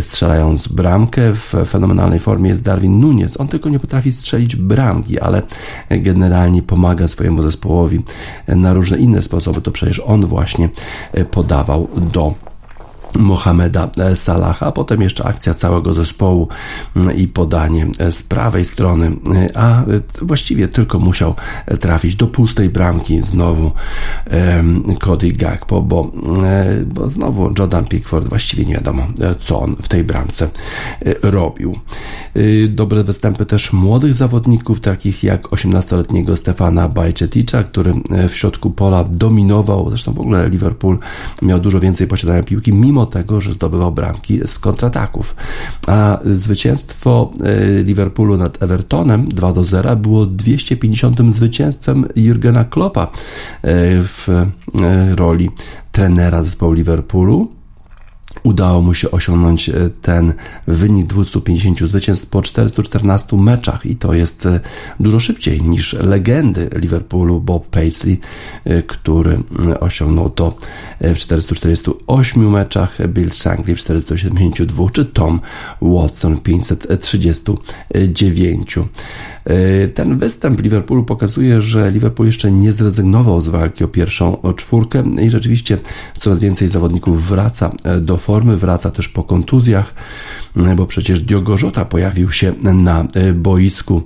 strzelając 0.00 0.68
bramkę. 0.68 1.32
W 1.32 1.54
fenomenalnej 1.66 2.20
formie 2.20 2.48
jest 2.48 2.62
Darwin 2.62 3.00
Nunes. 3.00 3.40
On 3.40 3.48
tylko 3.48 3.68
nie 3.68 3.78
potrafi 3.78 4.12
strzelić 4.12 4.56
bramki, 4.56 5.20
ale 5.20 5.42
generalnie 5.90 6.62
pomaga 6.62 7.08
swojemu 7.08 7.42
zespołowi 7.42 8.00
na 8.48 8.74
różne 8.74 8.98
inne 8.98 9.22
sposoby. 9.22 9.60
To 9.60 9.70
przecież 9.70 10.00
on 10.00 10.26
właśnie 10.26 10.68
podawał 11.30 11.88
do 12.12 12.34
Mohameda 13.18 13.90
Salaha, 14.14 14.66
a 14.66 14.72
potem 14.72 15.02
jeszcze 15.02 15.24
akcja 15.24 15.54
całego 15.54 15.94
zespołu 15.94 16.48
mm, 16.96 17.16
i 17.16 17.28
podanie 17.28 17.86
z 18.10 18.22
prawej 18.22 18.64
strony, 18.64 19.16
a 19.54 19.82
właściwie 20.22 20.68
tylko 20.68 20.98
musiał 20.98 21.34
trafić 21.80 22.16
do 22.16 22.26
pustej 22.26 22.70
bramki 22.70 23.22
znowu 23.22 23.70
Cody 25.00 25.32
Gakpo, 25.32 25.82
bo, 25.82 26.12
e, 26.44 26.84
bo 26.86 27.10
znowu 27.10 27.52
Jordan 27.58 27.84
Pickford 27.84 28.28
właściwie 28.28 28.64
nie 28.64 28.74
wiadomo, 28.74 29.02
e, 29.20 29.34
co 29.40 29.60
on 29.60 29.76
w 29.82 29.88
tej 29.88 30.04
bramce 30.04 30.48
e, 31.00 31.30
robił. 31.30 31.76
Dobre 32.68 33.04
występy 33.04 33.46
też 33.46 33.72
młodych 33.72 34.14
zawodników, 34.14 34.80
takich 34.80 35.24
jak 35.24 35.48
18-letniego 35.48 36.36
Stefana 36.36 36.88
Bajceticza, 36.88 37.62
który 37.62 37.94
w 38.28 38.36
środku 38.36 38.70
pola 38.70 39.04
dominował, 39.04 39.88
zresztą 39.88 40.12
w 40.12 40.20
ogóle 40.20 40.48
Liverpool 40.48 40.98
miał 41.42 41.60
dużo 41.60 41.80
więcej 41.80 42.06
posiadania 42.06 42.42
piłki, 42.42 42.72
mimo 42.72 43.01
mimo 43.02 43.06
tego, 43.06 43.40
że 43.40 43.52
zdobywał 43.52 43.92
bramki 43.92 44.40
z 44.46 44.58
kontrataków. 44.58 45.34
A 45.86 46.18
zwycięstwo 46.24 47.30
e, 47.44 47.82
Liverpoolu 47.82 48.36
nad 48.36 48.62
Evertonem 48.62 49.28
2 49.28 49.52
do 49.52 49.64
0 49.64 49.96
było 49.96 50.26
250. 50.26 51.32
zwycięstwem 51.32 52.08
Jurgena 52.16 52.64
Kloppa 52.64 53.02
e, 53.02 53.08
w 54.02 54.28
e, 54.28 55.16
roli 55.16 55.50
trenera 55.92 56.42
zespołu 56.42 56.72
Liverpoolu 56.72 57.61
udało 58.42 58.82
mu 58.82 58.94
się 58.94 59.10
osiągnąć 59.10 59.68
e, 59.68 59.90
ten 60.02 60.32
wynik 60.66 61.06
250 61.06 61.80
zwycięstw 61.80 62.26
po 62.26 62.42
414 62.42 63.36
meczach 63.36 63.86
i 63.86 63.96
to 63.96 64.14
jest 64.14 64.46
e, 64.46 64.60
dużo 65.00 65.20
szybciej 65.20 65.62
niż 65.62 65.92
legendy 65.92 66.70
Liverpoolu 66.76 67.40
Bob 67.40 67.66
Paisley, 67.66 68.20
e, 68.64 68.82
który 68.82 69.38
osiągnął 69.80 70.30
to 70.30 70.56
w 71.00 71.16
448 71.16 72.50
meczach, 72.50 73.08
Bill 73.08 73.30
Shankly 73.30 73.76
w 73.76 73.78
472 73.78 74.90
czy 74.92 75.04
Tom 75.04 75.40
Watson 75.82 76.36
w 76.36 76.42
539. 76.42 78.78
E, 79.44 79.88
ten 79.88 80.18
występ 80.18 80.60
Liverpoolu 80.60 81.04
pokazuje, 81.04 81.60
że 81.60 81.90
Liverpool 81.90 82.26
jeszcze 82.26 82.52
nie 82.52 82.72
zrezygnował 82.72 83.40
z 83.40 83.48
walki 83.48 83.84
o 83.84 83.88
pierwszą 83.88 84.36
czwórkę 84.56 85.04
i 85.22 85.30
rzeczywiście 85.30 85.78
coraz 86.20 86.40
więcej 86.40 86.68
zawodników 86.68 87.28
wraca 87.28 87.72
do 88.00 88.16
formy, 88.16 88.31
wraca 88.56 88.90
też 88.90 89.08
po 89.08 89.22
kontuzjach, 89.24 89.94
bo 90.76 90.86
przecież 90.86 91.20
Diogo 91.20 91.56
Jota 91.62 91.84
pojawił 91.84 92.30
się 92.30 92.52
na 92.62 93.06
boisku 93.34 94.02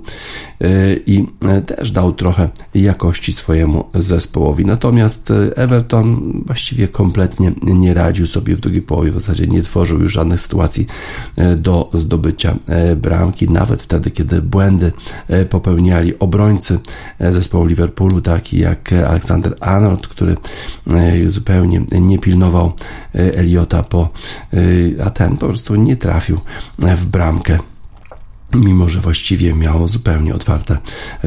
i 1.05 1.25
też 1.65 1.91
dał 1.91 2.13
trochę 2.13 2.49
jakości 2.75 3.33
swojemu 3.33 3.85
zespołowi. 3.93 4.65
Natomiast 4.65 5.33
Everton 5.55 6.33
właściwie 6.45 6.87
kompletnie 6.87 7.51
nie 7.63 7.93
radził 7.93 8.27
sobie 8.27 8.55
w 8.55 8.59
drugiej 8.59 8.81
połowie, 8.81 9.11
w 9.11 9.19
zasadzie 9.19 9.47
nie 9.47 9.61
tworzył 9.61 9.99
już 9.99 10.13
żadnych 10.13 10.41
sytuacji 10.41 10.87
do 11.57 11.89
zdobycia 11.93 12.55
bramki, 12.97 13.49
nawet 13.49 13.81
wtedy, 13.81 14.11
kiedy 14.11 14.41
błędy 14.41 14.91
E, 15.27 15.45
popełniali 15.45 16.19
obrońcy 16.19 16.79
e, 17.19 17.33
zespołu 17.33 17.65
Liverpoolu, 17.65 18.21
taki 18.21 18.59
jak 18.59 18.93
Alexander 18.93 19.55
Arnold, 19.59 20.07
który 20.07 20.35
e, 20.87 21.31
zupełnie 21.31 21.81
nie 22.01 22.19
pilnował 22.19 22.73
Eliota 23.13 23.83
po, 23.83 24.09
a 25.05 25.09
ten 25.09 25.37
po 25.37 25.47
prostu 25.47 25.75
nie 25.75 25.97
trafił 25.97 26.36
w 26.79 27.05
bramkę 27.05 27.57
mimo 28.53 28.89
że 28.89 28.99
właściwie 28.99 29.53
miało 29.53 29.87
zupełnie 29.87 30.35
otwarte 30.35 30.77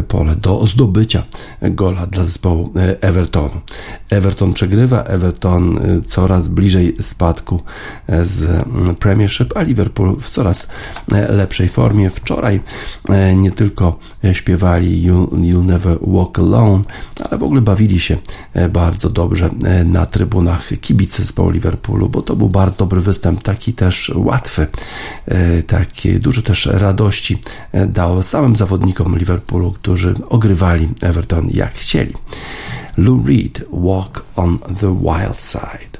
pole 0.09 0.37
do 0.37 0.66
zdobycia 0.66 1.22
gola 1.62 2.06
dla 2.06 2.24
zespołu 2.24 2.72
Evertonu. 3.00 3.61
Everton 4.11 4.52
przegrywa, 4.52 5.02
Everton 5.02 5.78
y, 5.78 6.02
coraz 6.02 6.48
bliżej 6.48 6.96
spadku 7.00 7.61
e, 8.06 8.24
z 8.24 8.44
mm, 8.44 8.94
Premiership, 8.94 9.56
a 9.56 9.62
Liverpool 9.62 10.16
w 10.20 10.30
coraz 10.30 10.68
e, 11.12 11.33
lepszej 11.33 11.68
formie. 11.68 12.11
Wczoraj 12.11 12.61
e, 13.09 13.37
nie 13.37 13.50
tylko 13.50 13.98
śpiewali 14.33 15.02
you, 15.02 15.31
Never 15.64 15.98
Walk 16.00 16.38
Alone, 16.38 16.85
ale 17.31 17.38
w 17.38 17.42
ogóle 17.42 17.60
bawili 17.60 18.00
się 18.00 18.16
bardzo 18.71 19.10
dobrze 19.10 19.50
na 19.85 20.06
trybunach 20.06 20.68
kibicy 20.81 21.23
zespołu 21.23 21.50
Liverpoolu, 21.50 22.08
bo 22.08 22.23
to 22.23 22.37
był 22.37 22.48
bardzo 22.48 22.77
dobry 22.77 23.00
występ, 23.00 23.42
taki 23.42 23.73
też 23.73 24.12
łatwy, 24.14 24.66
taki 25.66 26.21
dużo 26.21 26.42
też 26.42 26.66
radości 26.66 27.10
dał 27.87 28.23
samym 28.23 28.56
zawodnikom 28.56 29.19
Liverpoolu, 29.19 29.73
którzy 29.73 30.15
ogrywali 30.29 30.88
Everton 31.00 31.48
jak 31.50 31.75
chcieli. 31.75 32.15
Lou 32.96 33.27
Reed, 33.27 33.65
Walk 33.73 34.25
on 34.37 34.58
the 34.58 34.98
Wild 35.02 35.42
Side. 35.42 36.00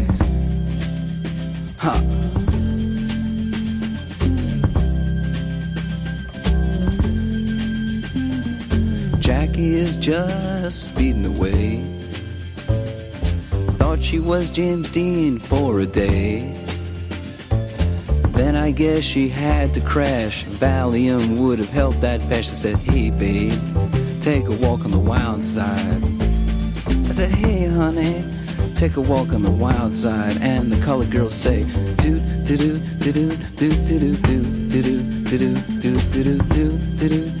Just 10.01 10.87
speeding 10.87 11.25
away. 11.25 11.77
Thought 13.77 14.01
she 14.01 14.19
was 14.19 14.49
James 14.49 14.89
Dean 14.89 15.37
for 15.37 15.79
a 15.79 15.85
day. 15.85 16.57
Then 18.29 18.55
I 18.55 18.71
guess 18.71 19.03
she 19.03 19.29
had 19.29 19.75
to 19.75 19.81
crash. 19.81 20.43
Valium 20.45 21.37
would 21.37 21.59
have 21.59 21.69
helped 21.69 22.01
that 22.01 22.19
patch. 22.21 22.49
I 22.49 22.55
said, 22.63 22.77
Hey, 22.77 23.11
babe, 23.11 23.53
take 24.21 24.47
a 24.47 24.55
walk 24.55 24.85
on 24.85 24.91
the 24.91 24.97
wild 24.97 25.43
side. 25.43 26.03
I 27.07 27.11
said, 27.11 27.29
Hey, 27.29 27.67
honey, 27.67 28.25
take 28.75 28.95
a 28.95 29.01
walk 29.01 29.33
on 29.33 29.43
the 29.43 29.51
wild 29.51 29.91
side. 29.91 30.35
And 30.41 30.71
the 30.71 30.83
colored 30.83 31.11
girls 31.11 31.35
say, 31.35 31.63
Do, 31.97 32.19
do, 32.47 32.57
do, 32.57 32.79
do, 32.79 33.11
do, 33.11 33.35
do, 33.55 33.69
do, 33.69 34.15
do, 34.15 34.15
do, 34.15 34.81
do, 34.81 35.27
do, 35.29 35.37
do, 35.37 35.55
do, 35.79 35.99
do, 36.09 36.23
do, 36.23 36.77
do, 36.97 37.07
do 37.07 37.40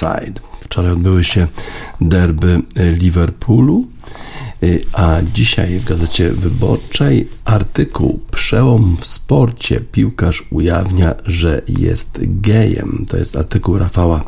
Side. 0.00 0.40
Wczoraj 0.60 0.92
odbyły 0.92 1.24
się 1.24 1.46
derby 2.00 2.62
e, 2.76 2.92
Liverpoolu, 2.92 3.86
e, 4.62 4.66
a 4.92 5.16
dzisiaj 5.34 5.78
w 5.78 5.84
Gazecie 5.84 6.30
Wyborczej 6.30 7.28
artykuł 7.44 8.20
Przełom 8.30 8.96
w 9.00 9.06
sporcie. 9.06 9.80
Piłkarz 9.80 10.46
ujawnia, 10.50 11.14
że 11.26 11.62
jest 11.68 12.20
gejem. 12.22 13.06
To 13.08 13.16
jest 13.16 13.36
artykuł 13.36 13.78
Rafała 13.78 14.24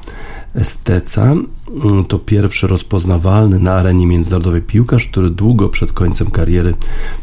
Steca. 0.62 1.22
Mm, 1.22 2.04
to 2.04 2.18
pierwszy 2.18 2.66
rozpoznawalny 2.66 3.58
na 3.58 3.74
arenie 3.74 4.06
międzynarodowej 4.06 4.62
piłkarz, 4.62 5.08
który 5.08 5.30
długo 5.30 5.68
przed 5.68 5.92
końcem 5.92 6.30
kariery 6.30 6.74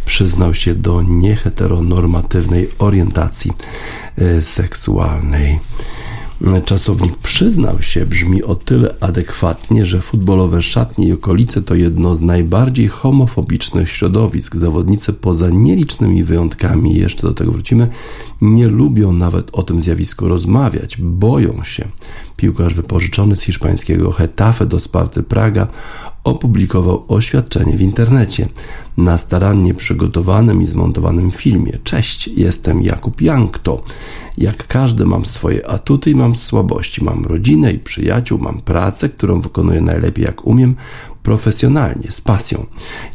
przyznał 0.05 0.53
się 0.53 0.75
do 0.75 1.01
nieheteronormatywnej 1.01 2.69
orientacji 2.79 3.51
e, 4.17 4.41
seksualnej. 4.41 5.59
Czasownik 6.65 7.17
przyznał 7.17 7.81
się 7.81 8.05
brzmi 8.05 8.43
o 8.43 8.55
tyle 8.55 8.95
adekwatnie, 8.99 9.85
że 9.85 10.01
futbolowe 10.01 10.61
szatnie 10.61 11.07
i 11.07 11.13
okolice 11.13 11.61
to 11.61 11.75
jedno 11.75 12.15
z 12.15 12.21
najbardziej 12.21 12.87
homofobicznych 12.87 13.89
środowisk. 13.89 14.55
Zawodnicy 14.55 15.13
poza 15.13 15.49
nielicznymi 15.49 16.23
wyjątkami, 16.23 16.95
jeszcze 16.95 17.27
do 17.27 17.33
tego 17.33 17.51
wrócimy, 17.51 17.87
nie 18.41 18.67
lubią 18.67 19.11
nawet 19.11 19.49
o 19.53 19.63
tym 19.63 19.81
zjawisku 19.81 20.27
rozmawiać, 20.27 20.97
boją 20.97 21.63
się. 21.63 21.87
Piłkarz 22.37 22.73
wypożyczony 22.73 23.35
z 23.35 23.41
hiszpańskiego 23.41 24.11
Hetafe 24.11 24.65
do 24.65 24.79
Sparty 24.79 25.23
Praga 25.23 25.67
opublikował 26.23 27.05
oświadczenie 27.07 27.77
w 27.77 27.81
internecie 27.81 28.47
na 28.97 29.17
starannie 29.17 29.73
przygotowanym 29.73 30.61
i 30.61 30.67
zmontowanym 30.67 31.31
filmie. 31.31 31.71
Cześć, 31.83 32.27
jestem 32.27 32.81
Jakub 32.81 33.21
Jankto. 33.21 33.83
Jak 34.39 34.67
każdy 34.67 35.05
mam 35.05 35.25
swoje 35.25 35.69
atuty 35.69 36.11
i 36.11 36.15
mam 36.15 36.35
słabości. 36.35 37.03
Mam 37.03 37.25
rodzinę 37.25 37.73
i 37.73 37.79
przyjaciół, 37.79 38.39
mam 38.39 38.61
pracę, 38.61 39.09
którą 39.09 39.41
wykonuję 39.41 39.81
najlepiej 39.81 40.25
jak 40.25 40.47
umiem, 40.47 40.75
profesjonalnie, 41.29 42.11
z 42.11 42.21
pasją. 42.21 42.65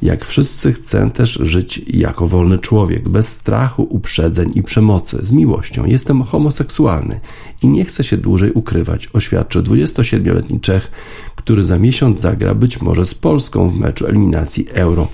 Jak 0.03 0.25
wszyscy 0.25 0.73
chcę 0.73 1.11
też 1.11 1.39
żyć 1.43 1.81
jako 1.87 2.29
wolny 2.29 2.59
człowiek, 2.59 3.09
bez 3.09 3.29
strachu, 3.29 3.87
uprzedzeń 3.91 4.51
i 4.55 4.63
przemocy, 4.63 5.19
z 5.23 5.33
miłością. 5.33 5.85
Jestem 5.85 6.23
homoseksualny 6.23 7.21
i 7.63 7.69
nie 7.69 7.85
chcę 7.85 8.05
się 8.05 8.17
dłużej 8.17 8.53
ukrywać, 8.53 9.09
oświadczył 9.13 9.63
27-letni 9.63 10.61
Czech, 10.61 10.91
który 11.37 11.65
za 11.65 11.79
miesiąc 11.79 12.21
zagra 12.21 12.55
być 12.55 12.81
może 12.81 13.07
z 13.07 13.15
Polską 13.15 13.71
w 13.71 13.79
meczu 13.79 14.07
eliminacji 14.07 14.67
Euro 14.73 15.09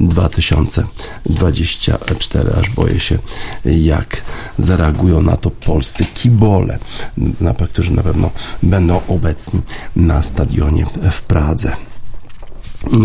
2024. 0.00 2.52
Aż 2.60 2.70
boję 2.70 3.00
się, 3.00 3.18
jak 3.64 4.22
zareagują 4.58 5.22
na 5.22 5.36
to 5.36 5.50
polscy 5.50 6.04
kibole, 6.04 6.78
którzy 7.70 7.92
na 7.92 8.02
pewno 8.02 8.30
będą 8.62 9.00
obecni 9.08 9.60
na 9.96 10.22
stadionie 10.22 10.86
w 11.10 11.22
Pradze. 11.22 11.76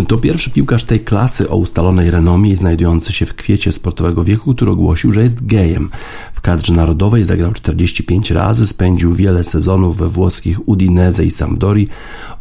To 0.07 0.17
pierwszy 0.17 0.51
piłkarz 0.51 0.83
tej 0.83 0.99
klasy 0.99 1.49
oustalonej 1.49 2.11
renomie 2.11 2.51
i 2.51 2.55
znajdujący 2.55 3.13
się 3.13 3.25
w 3.25 3.33
kwiecie 3.33 3.71
sportowego 3.71 4.23
wieku, 4.23 4.55
który 4.55 4.71
ogłosił, 4.71 5.11
że 5.11 5.23
jest 5.23 5.45
gejem. 5.45 5.89
W 6.33 6.41
kadrze 6.41 6.73
narodowej 6.73 7.25
zagrał 7.25 7.53
45 7.53 8.31
razy, 8.31 8.67
spędził 8.67 9.13
wiele 9.13 9.43
sezonów 9.43 9.97
we 9.97 10.09
włoskich 10.09 10.69
Udinese 10.69 11.25
i 11.25 11.31
Sampdori. 11.31 11.87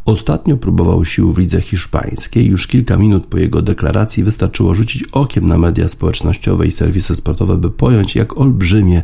Ostatnio 0.04 0.56
próbował 0.56 1.04
sił 1.04 1.32
w 1.32 1.38
lidze 1.38 1.60
hiszpańskiej. 1.60 2.46
Już 2.46 2.66
kilka 2.66 2.96
minut 2.96 3.26
po 3.26 3.38
jego 3.38 3.62
deklaracji 3.62 4.24
wystarczyło 4.24 4.74
rzucić 4.74 5.04
okiem 5.12 5.46
na 5.46 5.58
media 5.58 5.88
społecznościowe 5.88 6.66
i 6.66 6.72
serwisy 6.72 7.16
sportowe, 7.16 7.56
by 7.56 7.70
pojąć, 7.70 8.16
jak 8.16 8.38
olbrzymie 8.38 9.02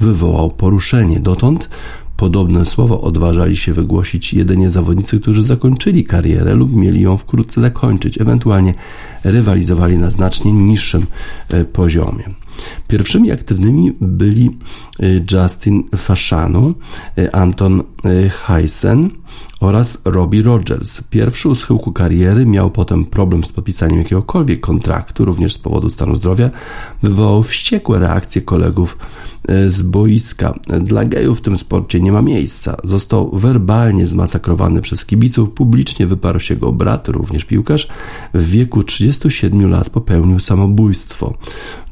wywołał 0.00 0.50
poruszenie. 0.50 1.20
Dotąd 1.20 1.68
Podobne 2.16 2.64
słowa 2.64 3.00
odważali 3.00 3.56
się 3.56 3.72
wygłosić 3.72 4.34
jedynie 4.34 4.70
zawodnicy, 4.70 5.20
którzy 5.20 5.44
zakończyli 5.44 6.04
karierę 6.04 6.54
lub 6.54 6.72
mieli 6.72 7.00
ją 7.00 7.16
wkrótce 7.16 7.60
zakończyć, 7.60 8.20
ewentualnie 8.20 8.74
rywalizowali 9.24 9.98
na 9.98 10.10
znacznie 10.10 10.52
niższym 10.52 11.06
e, 11.48 11.64
poziomie. 11.64 12.24
Pierwszymi 12.88 13.32
aktywnymi 13.32 13.92
byli 14.00 14.58
e, 15.00 15.06
Justin 15.32 15.84
Fashanu, 15.96 16.74
e, 17.18 17.34
Anton 17.34 17.82
Heisen 18.46 19.10
oraz 19.60 20.02
Robbie 20.04 20.42
Rogers. 20.42 21.00
Pierwszy 21.10 21.48
u 21.48 21.54
schyłku 21.54 21.92
kariery 21.92 22.46
miał 22.46 22.70
potem 22.70 23.04
problem 23.04 23.44
z 23.44 23.52
podpisaniem 23.52 23.98
jakiegokolwiek 23.98 24.60
kontraktu, 24.60 25.24
również 25.24 25.54
z 25.54 25.58
powodu 25.58 25.90
stanu 25.90 26.16
zdrowia. 26.16 26.50
Wywołał 27.02 27.42
wściekłe 27.42 27.98
reakcje 27.98 28.42
kolegów 28.42 28.96
E, 29.48 29.70
z 29.70 29.82
boiska. 29.82 30.54
Dla 30.80 31.04
gejów 31.04 31.38
w 31.38 31.40
tym 31.40 31.56
sporcie 31.56 32.00
nie 32.00 32.12
ma 32.12 32.22
miejsca. 32.22 32.76
Został 32.84 33.30
werbalnie 33.30 34.06
zmasakrowany 34.06 34.80
przez 34.80 35.06
kibiców, 35.06 35.50
publicznie 35.50 36.06
wyparł 36.06 36.40
się 36.40 36.56
go 36.56 36.72
brat, 36.72 37.08
również 37.08 37.44
piłkarz. 37.44 37.88
W 38.34 38.50
wieku 38.50 38.82
37 38.82 39.70
lat 39.70 39.90
popełnił 39.90 40.40
samobójstwo. 40.40 41.34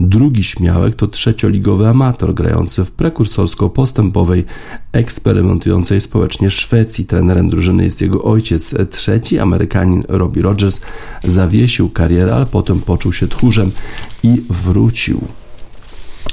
Drugi 0.00 0.44
śmiałek 0.44 0.94
to 0.94 1.06
trzecioligowy 1.06 1.88
amator 1.88 2.34
grający 2.34 2.84
w 2.84 2.92
prekursorsko-postępowej, 2.92 4.44
eksperymentującej 4.92 6.00
społecznie 6.00 6.50
Szwecji. 6.50 7.04
Trenerem 7.32 7.50
drużyny 7.50 7.84
jest 7.84 8.00
jego 8.00 8.22
ojciec. 8.24 8.74
Trzeci 8.90 9.38
Amerykanin 9.38 10.04
Robbie 10.08 10.42
Rogers 10.42 10.80
zawiesił 11.24 11.90
karierę, 11.90 12.34
ale 12.34 12.46
potem 12.46 12.80
poczuł 12.80 13.12
się 13.12 13.28
tchórzem 13.28 13.70
i 14.22 14.42
wrócił. 14.50 15.20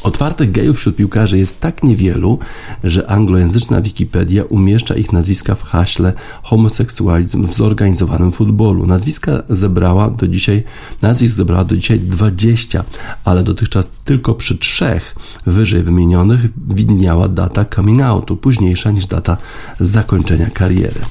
Otwartych 0.03 0.51
gejów 0.51 0.77
wśród 0.77 0.95
piłkarzy 0.95 1.37
jest 1.37 1.59
tak 1.59 1.83
niewielu, 1.83 2.39
że 2.83 3.09
anglojęzyczna 3.09 3.81
Wikipedia 3.81 4.43
umieszcza 4.43 4.95
ich 4.95 5.13
nazwiska 5.13 5.55
w 5.55 5.63
haśle 5.63 6.13
homoseksualizm 6.43 7.47
w 7.47 7.53
zorganizowanym 7.53 8.31
futbolu. 8.31 8.85
Nazwiska 8.85 9.43
zebrała 9.49 10.09
do 10.09 10.27
dzisiaj, 10.27 10.63
nazwisk 11.01 11.35
zebrała 11.35 11.63
do 11.63 11.75
dzisiaj 11.75 11.99
20, 11.99 12.83
ale 13.23 13.43
dotychczas 13.43 13.89
tylko 13.89 14.33
przy 14.33 14.57
trzech 14.57 15.15
wyżej 15.45 15.83
wymienionych 15.83 16.41
widniała 16.67 17.27
data 17.27 17.65
coming 17.65 18.01
outu, 18.01 18.37
późniejsza 18.37 18.91
niż 18.91 19.07
data 19.07 19.37
zakończenia 19.79 20.49
kariery. 20.49 21.01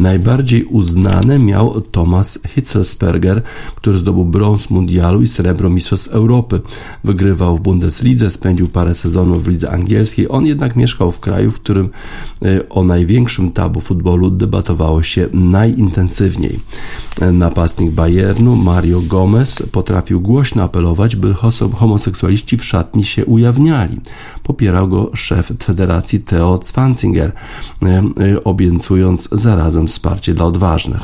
Najbardziej 0.00 0.64
uznane 0.64 1.38
miał 1.38 1.80
Thomas 1.80 2.38
Hitzelsperger, 2.48 3.42
który 3.76 3.98
zdobył 3.98 4.24
brąz 4.24 4.70
mundialu 4.70 5.22
i 5.22 5.28
srebro 5.28 5.70
mistrzostw 5.70 6.08
Europy. 6.08 6.60
Wygrywał 7.04 7.56
w 7.56 7.60
Bundeslidze, 7.60 8.19
spędził 8.28 8.68
parę 8.68 8.94
sezonów 8.94 9.44
w 9.44 9.48
lidze 9.48 9.70
angielskiej. 9.70 10.26
On 10.28 10.46
jednak 10.46 10.76
mieszkał 10.76 11.12
w 11.12 11.20
kraju, 11.20 11.50
w 11.50 11.60
którym 11.60 11.90
e, 12.44 12.68
o 12.68 12.84
największym 12.84 13.52
tabu 13.52 13.80
futbolu 13.80 14.30
debatowało 14.30 15.02
się 15.02 15.28
najintensywniej. 15.32 16.58
E, 17.20 17.32
napastnik 17.32 17.90
Bayernu 17.90 18.56
Mario 18.56 19.00
Gomez 19.00 19.62
potrafił 19.72 20.20
głośno 20.20 20.62
apelować, 20.62 21.16
by 21.16 21.34
homoseksualiści 21.76 22.58
w 22.58 22.64
szatni 22.64 23.04
się 23.04 23.26
ujawniali. 23.26 24.00
Popierał 24.42 24.88
go 24.88 25.10
szef 25.14 25.52
federacji 25.62 26.20
Theo 26.20 26.60
Zwanzinger, 26.64 27.32
e, 27.82 28.44
obiecując 28.44 29.28
zarazem 29.32 29.86
wsparcie 29.86 30.34
dla 30.34 30.44
odważnych. 30.44 31.02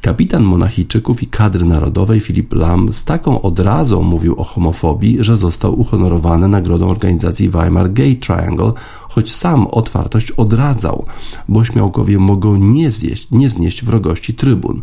Kapitan 0.00 0.42
Monachijczyków 0.42 1.22
i 1.22 1.26
kadry 1.26 1.64
narodowej 1.64 2.20
Filip 2.20 2.54
Lam 2.54 2.92
z 2.92 3.04
taką 3.04 3.42
odrazą 3.42 4.02
mówił 4.02 4.40
o 4.40 4.44
homofobii, 4.44 5.16
że 5.20 5.36
został 5.36 5.80
uhonorowany 5.80 6.48
na 6.48 6.56
nagrodą 6.56 6.88
organizacji 6.88 7.48
Weimar 7.48 7.92
Gay 7.92 8.16
Triangle, 8.16 8.72
choć 9.16 9.32
sam 9.32 9.66
otwartość 9.66 10.30
odradzał, 10.30 11.04
bo 11.48 11.64
śmiałkowie 11.64 12.18
mogą 12.18 12.56
nie 12.56 12.90
zjeść, 12.90 13.28
nie 13.30 13.50
znieść 13.50 13.84
wrogości 13.84 14.34
trybun. 14.34 14.82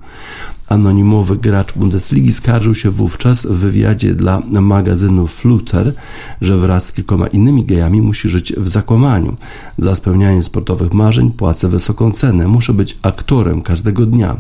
Anonimowy 0.68 1.38
gracz 1.38 1.74
Bundesligi 1.74 2.34
skarżył 2.34 2.76
się 2.76 2.92
wówczas 2.92 3.46
w 3.46 3.54
wywiadzie 3.54 4.16
dla 4.16 4.42
magazynu 4.50 5.28
Fluter, 5.28 5.94
że 6.42 6.58
wraz 6.58 6.86
z 6.86 6.92
kilkoma 6.92 7.28
innymi 7.28 7.66
gejami 7.66 8.02
musi 8.02 8.30
żyć 8.30 8.54
w 8.58 8.70
zakłamaniu. 8.70 9.38
Za 9.78 9.96
spełnianie 9.96 10.44
sportowych 10.44 10.94
marzeń 10.94 11.32
płacę 11.32 11.70
wysoką 11.70 12.12
cenę, 12.12 12.48
muszę 12.48 12.74
być 12.74 12.98
aktorem 13.02 13.62
każdego 13.62 14.06
dnia. 14.06 14.38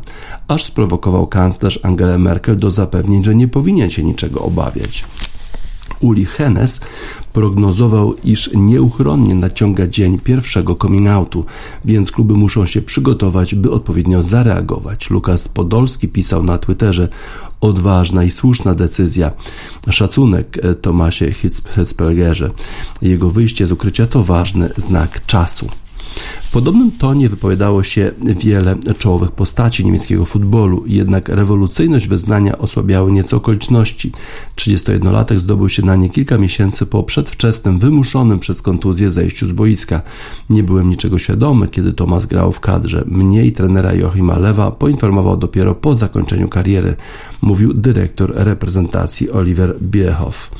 Aż 0.47 0.63
sprowokował 0.63 1.27
kanclerz 1.27 1.79
Angela 1.83 2.17
Merkel 2.17 2.57
do 2.57 2.71
zapewnień, 2.71 3.23
że 3.23 3.35
nie 3.35 3.47
powinien 3.47 3.89
się 3.89 4.03
niczego 4.03 4.39
obawiać. 4.39 5.05
Uli 6.03 6.25
Hennes 6.25 6.81
prognozował, 7.33 8.13
iż 8.23 8.49
nieuchronnie 8.53 9.35
naciąga 9.35 9.87
dzień 9.87 10.19
pierwszego 10.19 10.75
coming 10.75 11.07
outu, 11.07 11.45
więc 11.85 12.11
kluby 12.11 12.33
muszą 12.33 12.65
się 12.65 12.81
przygotować, 12.81 13.55
by 13.55 13.71
odpowiednio 13.71 14.23
zareagować. 14.23 15.09
Lukas 15.09 15.47
Podolski 15.47 16.07
pisał 16.07 16.43
na 16.43 16.57
Twitterze 16.57 17.09
odważna 17.61 18.23
i 18.23 18.31
słuszna 18.31 18.75
decyzja. 18.75 19.31
Szacunek 19.89 20.57
Tomasie 20.81 21.33
Hitzpelgerze. 21.75 22.51
Jego 23.01 23.29
wyjście 23.29 23.67
z 23.67 23.71
ukrycia 23.71 24.07
to 24.07 24.23
ważny 24.23 24.69
znak 24.77 25.25
czasu. 25.25 25.69
W 26.43 26.51
podobnym 26.51 26.91
tonie 26.91 27.29
wypowiadało 27.29 27.83
się 27.83 28.11
wiele 28.21 28.75
czołowych 28.97 29.31
postaci 29.31 29.85
niemieckiego 29.85 30.25
futbolu, 30.25 30.83
jednak 30.87 31.29
rewolucyjność 31.29 32.07
wyznania 32.07 32.57
osłabiały 32.57 33.11
nieco 33.11 33.37
okoliczności. 33.37 34.11
31-latek 34.55 35.39
zdobył 35.39 35.69
się 35.69 35.85
na 35.85 35.95
nie 35.95 36.09
kilka 36.09 36.37
miesięcy 36.37 36.85
po 36.85 37.03
przedwczesnym, 37.03 37.79
wymuszonym 37.79 38.39
przez 38.39 38.61
kontuzję 38.61 39.11
zejściu 39.11 39.47
z 39.47 39.51
boiska. 39.51 40.01
Nie 40.49 40.63
byłem 40.63 40.89
niczego 40.89 41.19
świadomy, 41.19 41.67
kiedy 41.67 41.93
Tomas 41.93 42.25
grał 42.25 42.51
w 42.51 42.59
kadrze. 42.59 43.03
Mnie 43.07 43.45
i 43.45 43.51
trenera 43.51 43.93
Joachima 43.93 44.39
Lewa 44.39 44.71
poinformował 44.71 45.37
dopiero 45.37 45.75
po 45.75 45.95
zakończeniu 45.95 46.47
kariery, 46.47 46.95
mówił 47.41 47.73
dyrektor 47.73 48.33
reprezentacji 48.35 49.31
Oliver 49.31 49.75
Biehoff. 49.81 50.51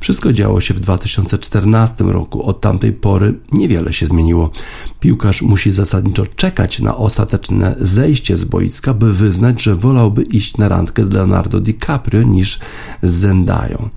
Wszystko 0.00 0.32
działo 0.32 0.60
się 0.60 0.74
w 0.74 0.80
2014 0.80 2.04
roku. 2.04 2.42
Od 2.42 2.60
tamtej 2.60 2.92
pory 2.92 3.34
niewiele 3.52 3.92
się 3.92 4.06
zmieniło. 4.06 4.50
Piłkarz 5.00 5.42
musi 5.42 5.72
zasadniczo 5.72 6.26
czekać 6.26 6.80
na 6.80 6.96
ostateczne 6.96 7.76
zejście 7.80 8.36
z 8.36 8.44
boiska, 8.44 8.94
by 8.94 9.12
wyznać, 9.12 9.62
że 9.62 9.76
wolałby 9.76 10.22
iść 10.22 10.56
na 10.56 10.68
randkę 10.68 11.04
z 11.04 11.10
Leonardo 11.10 11.60
DiCaprio 11.60 12.22
niż 12.22 12.58
z 13.02 13.28
Zendają. 13.28 13.88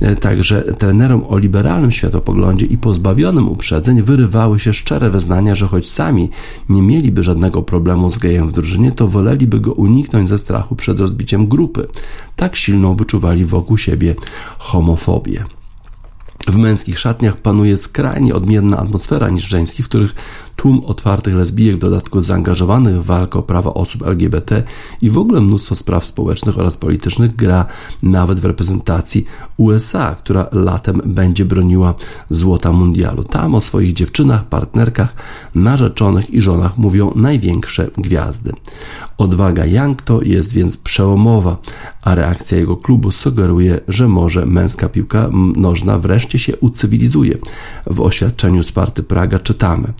E, 0.00 0.16
także 0.16 0.62
trenerom 0.62 1.24
o 1.28 1.38
liberalnym 1.38 1.90
światopoglądzie 1.90 2.66
i 2.66 2.78
pozbawionym 2.78 3.48
uprzedzeń 3.48 4.02
wyrywały 4.02 4.60
się 4.60 4.72
szczere 4.72 5.10
wyznania, 5.10 5.54
że 5.54 5.66
choć 5.66 5.90
sami 5.90 6.30
nie 6.68 6.82
mieliby 6.82 7.22
żadnego 7.22 7.62
problemu 7.62 8.10
z 8.10 8.18
gejem 8.18 8.48
w 8.48 8.52
drużynie, 8.52 8.92
to 8.92 9.08
woleliby 9.08 9.60
go 9.60 9.72
uniknąć 9.72 10.28
ze 10.28 10.38
strachu 10.38 10.76
przed 10.76 11.00
rozbiciem 11.00 11.46
grupy. 11.46 11.86
Tak 12.36 12.56
silną 12.56 12.96
wyczuwali 12.96 13.44
wokół 13.44 13.78
siebie 13.78 14.14
homofobię. 14.58 15.59
W 16.48 16.56
męskich 16.56 16.98
szatniach 16.98 17.36
panuje 17.36 17.76
skrajnie 17.76 18.34
odmienna 18.34 18.78
atmosfera 18.78 19.28
niż 19.28 19.48
żeńskich, 19.48 19.86
w 19.86 19.88
których 19.88 20.14
tłum 20.56 20.82
otwartych 20.86 21.34
lesbijek, 21.34 21.76
w 21.76 21.78
dodatku 21.78 22.20
zaangażowanych 22.20 23.02
w 23.02 23.04
walkę 23.04 23.38
o 23.38 23.42
prawa 23.42 23.74
osób 23.74 24.06
LGBT 24.06 24.62
i 25.02 25.10
w 25.10 25.18
ogóle 25.18 25.40
mnóstwo 25.40 25.74
spraw 25.74 26.06
społecznych 26.06 26.58
oraz 26.58 26.76
politycznych 26.76 27.36
gra 27.36 27.66
nawet 28.02 28.40
w 28.40 28.44
reprezentacji 28.44 29.24
USA, 29.56 30.14
która 30.14 30.46
latem 30.52 31.02
będzie 31.04 31.44
broniła 31.44 31.94
złota 32.30 32.72
mundialu. 32.72 33.24
Tam 33.24 33.54
o 33.54 33.60
swoich 33.60 33.92
dziewczynach, 33.92 34.44
partnerkach, 34.44 35.14
narzeczonych 35.54 36.30
i 36.30 36.42
żonach 36.42 36.78
mówią 36.78 37.12
największe 37.16 37.90
gwiazdy. 37.98 38.52
Odwaga 39.18 39.64
to 40.04 40.22
jest 40.22 40.52
więc 40.52 40.76
przełomowa, 40.76 41.56
a 42.02 42.14
reakcja 42.14 42.58
jego 42.58 42.76
klubu 42.76 43.12
sugeruje, 43.12 43.80
że 43.88 44.08
może 44.08 44.46
męska 44.46 44.88
piłka 44.88 45.30
nożna 45.56 45.98
wreszcie 45.98 46.38
się 46.38 46.56
ucywilizuje. 46.56 47.38
W 47.86 48.00
oświadczeniu 48.00 48.62
Sparty 48.62 49.02
Praga 49.02 49.38
czytamy: 49.38 49.92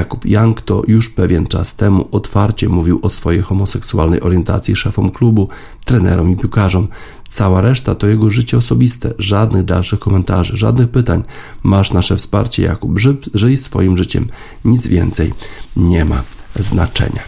Jakub 0.00 0.26
Jank 0.26 0.60
to 0.60 0.82
już 0.88 1.10
pewien 1.10 1.46
czas 1.46 1.74
temu 1.74 2.08
otwarcie 2.12 2.68
mówił 2.68 2.98
o 3.02 3.10
swojej 3.10 3.42
homoseksualnej 3.42 4.20
orientacji 4.20 4.76
szefom 4.76 5.10
klubu, 5.10 5.48
trenerom 5.84 6.30
i 6.30 6.36
piłkarzom. 6.36 6.88
Cała 7.28 7.60
reszta 7.60 7.94
to 7.94 8.06
jego 8.06 8.30
życie 8.30 8.58
osobiste, 8.58 9.12
żadnych 9.18 9.64
dalszych 9.64 10.00
komentarzy, 10.00 10.56
żadnych 10.56 10.88
pytań. 10.88 11.22
Masz 11.62 11.92
nasze 11.92 12.16
wsparcie, 12.16 12.62
Jakub, 12.62 12.98
żyj 13.34 13.56
swoim 13.56 13.96
życiem. 13.96 14.28
Nic 14.64 14.86
więcej 14.86 15.32
nie 15.76 16.04
ma 16.04 16.22
znaczenia. 16.58 17.22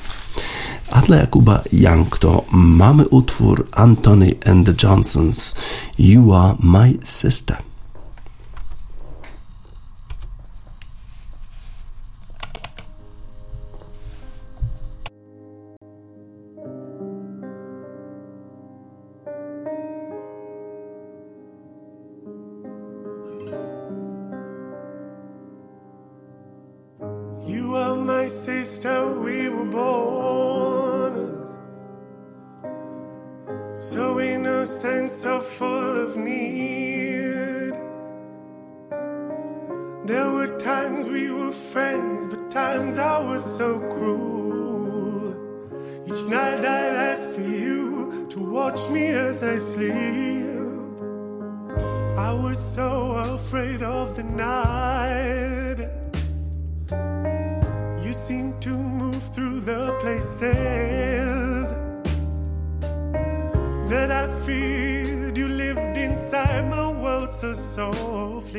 A 0.91 1.01
dla 1.01 1.16
Jakuba 1.16 1.62
Young 1.73 2.18
to 2.18 2.45
mamy 2.53 3.09
utwór 3.09 3.66
Anthony 3.73 4.35
and 4.47 4.66
the 4.66 4.87
Johnsons 4.87 5.55
You 5.99 6.35
Are 6.35 6.57
My 6.61 6.99
Sister. 7.05 7.72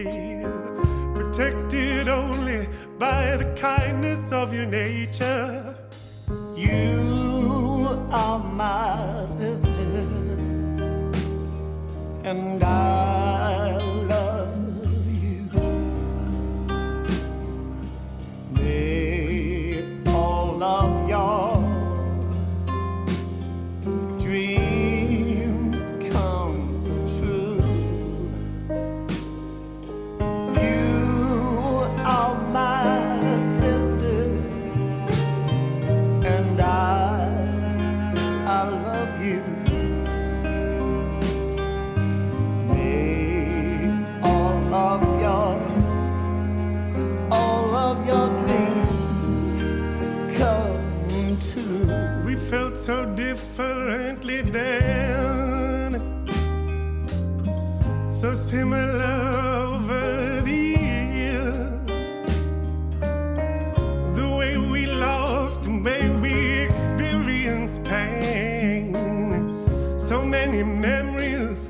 day. 0.04 0.33
so 58.24 58.34
similar 58.34 59.34
over 59.68 60.42
the 60.46 60.52
years. 60.54 61.90
The 64.16 64.36
way 64.40 64.58
we 64.58 64.86
loved, 64.86 65.66
the 65.66 65.78
way 65.84 66.10
we 66.10 66.34
experienced 66.68 67.84
pain. 67.84 68.96
So 70.00 70.24
many 70.24 70.64
memories, 70.64 71.70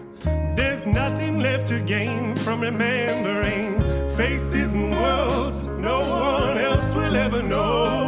there's 0.56 0.86
nothing 0.86 1.39
left 1.39 1.66
to 1.70 1.80
gain 1.80 2.36
from 2.36 2.62
remembering 2.62 3.80
faces 4.16 4.76
and 4.76 4.91
worlds 4.91 5.64
no 5.64 6.01
one 6.01 6.60
else 6.60 6.93
will 6.93 7.16
ever 7.16 7.41
know. 7.41 8.03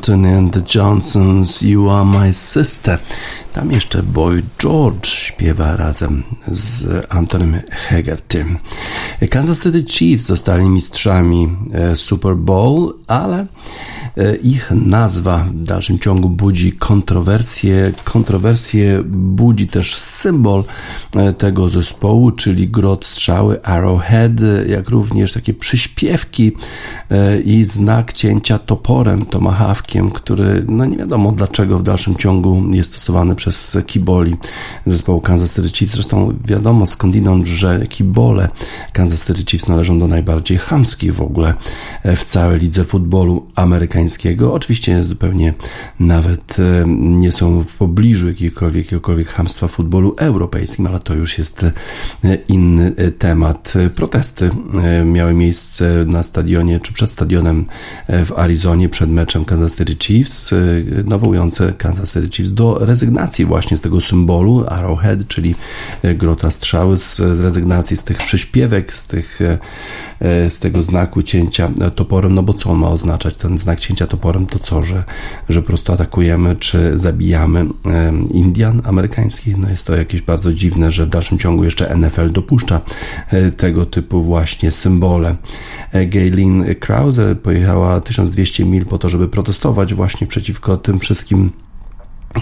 The 0.00 0.62
Johnsons, 0.74 1.62
You 1.62 1.90
Are 1.90 2.04
My 2.04 2.32
Sister. 2.32 2.98
Tam 3.52 3.72
jeszcze 3.72 4.02
Boy 4.02 4.42
George 4.58 5.06
śpiewa 5.06 5.76
razem 5.76 6.22
z 6.52 6.86
Antonym 7.08 7.60
Hegartym. 7.70 8.58
Kansas 9.30 9.62
City 9.62 9.84
Chiefs 9.84 10.26
zostali 10.26 10.68
mistrzami 10.68 11.48
e, 11.72 11.96
Super 11.96 12.36
Bowl, 12.36 12.94
ale 13.06 13.46
ich 14.42 14.70
nazwa 14.70 15.38
w 15.38 15.62
dalszym 15.62 15.98
ciągu 15.98 16.28
budzi 16.28 16.72
kontrowersje. 16.72 17.92
Kontrowersje 18.04 19.02
budzi 19.12 19.66
też 19.66 19.98
symbol 19.98 20.64
e, 21.16 21.32
tego 21.32 21.70
zespołu, 21.70 22.30
czyli 22.30 22.68
grot 22.68 23.04
strzały 23.04 23.64
Arrowhead, 23.64 24.32
jak 24.68 24.88
również 24.88 25.32
takie 25.32 25.54
przyśpiewki 25.54 26.52
e, 27.10 27.40
i 27.40 27.64
znak 27.64 28.12
cięcia 28.12 28.58
toporem, 28.58 29.26
tomahawkiem, 29.26 30.10
który 30.10 30.64
no 30.68 30.84
nie 30.84 30.96
wiadomo 30.96 31.32
dlaczego 31.32 31.78
w 31.78 31.82
dalszym 31.82 32.16
ciągu 32.16 32.62
jest 32.70 32.90
stosowany 32.90 33.34
przez 33.34 33.76
kiboli 33.86 34.36
zespołu 34.86 35.20
Kansas 35.20 35.54
City 35.54 35.68
Chiefs. 35.68 35.94
Zresztą 35.94 36.34
wiadomo 36.44 36.86
skądinąd, 36.86 37.46
że 37.46 37.86
kibole 37.86 38.48
Kansas 38.92 39.26
City 39.26 39.44
Chiefs 39.44 39.68
należą 39.68 39.98
do 39.98 40.08
najbardziej 40.08 40.58
chamskich 40.58 41.14
w 41.14 41.20
ogóle 41.20 41.54
w 42.04 42.24
całej 42.24 42.58
lidze 42.60 42.84
futbolu 42.84 43.46
amerykańskiego 43.56 44.01
amerykańskiego. 44.02 44.54
Oczywiście 44.54 45.04
zupełnie 45.04 45.54
nawet 46.00 46.58
e, 46.58 46.84
nie 46.88 47.32
są 47.32 47.64
w 47.64 47.76
pobliżu 47.76 48.28
jakiegokolwiek, 48.28 48.84
jakiegokolwiek 48.84 49.28
hamstwa 49.28 49.68
futbolu 49.68 50.14
europejskim, 50.18 50.86
ale 50.86 51.00
to 51.00 51.14
już 51.14 51.38
jest 51.38 51.62
e, 51.62 51.72
inny 52.48 52.92
temat. 53.18 53.74
Protesty 53.94 54.50
miały 55.04 55.34
miejsce 55.34 56.04
na 56.06 56.22
stadionie, 56.22 56.80
czy 56.80 56.92
przed 56.92 57.10
stadionem 57.10 57.66
w 58.08 58.32
Arizonie, 58.36 58.88
przed 58.88 59.10
meczem 59.10 59.44
Kansas 59.44 59.76
City 59.76 59.96
Chiefs, 60.00 60.54
nawołujące 61.04 61.72
Kansas 61.72 62.12
City 62.12 62.28
Chiefs 62.30 62.50
do 62.50 62.78
rezygnacji 62.80 63.44
właśnie 63.44 63.76
z 63.76 63.80
tego 63.80 64.00
symbolu 64.00 64.64
Arrowhead, 64.68 65.28
czyli 65.28 65.54
grota 66.14 66.50
strzały, 66.50 66.98
z 66.98 67.20
rezygnacji 67.20 67.96
z 67.96 68.04
tych 68.04 68.18
przyśpiewek, 68.18 68.94
z 68.94 69.04
tych 69.04 69.38
E, 70.22 70.50
z 70.50 70.58
tego 70.58 70.82
znaku 70.82 71.22
cięcia 71.22 71.70
toporem, 71.94 72.34
no 72.34 72.42
bo 72.42 72.54
co 72.54 72.70
on 72.70 72.78
ma 72.78 72.88
oznaczać? 72.88 73.36
Ten 73.36 73.58
znak 73.58 73.80
cięcia 73.80 73.91
toporem 74.06 74.46
to 74.46 74.58
co, 74.58 74.82
że, 74.82 75.04
że 75.48 75.62
po 75.62 75.66
prostu 75.66 75.92
atakujemy 75.92 76.56
czy 76.56 76.98
zabijamy 76.98 77.66
Indian 78.32 78.82
amerykańskich? 78.84 79.56
No 79.56 79.68
jest 79.70 79.86
to 79.86 79.96
jakieś 79.96 80.22
bardzo 80.22 80.52
dziwne, 80.52 80.92
że 80.92 81.06
w 81.06 81.08
dalszym 81.08 81.38
ciągu 81.38 81.64
jeszcze 81.64 81.96
NFL 81.96 82.32
dopuszcza 82.32 82.80
e, 83.28 83.50
tego 83.50 83.86
typu 83.86 84.22
właśnie 84.22 84.70
symbole. 84.70 85.36
E, 85.92 86.06
Gaylin 86.06 86.64
Krause 86.80 87.34
pojechała 87.34 88.00
1200 88.00 88.64
mil 88.64 88.86
po 88.86 88.98
to, 88.98 89.08
żeby 89.08 89.28
protestować 89.28 89.94
właśnie 89.94 90.26
przeciwko 90.26 90.76
tym 90.76 91.00
wszystkim 91.00 91.50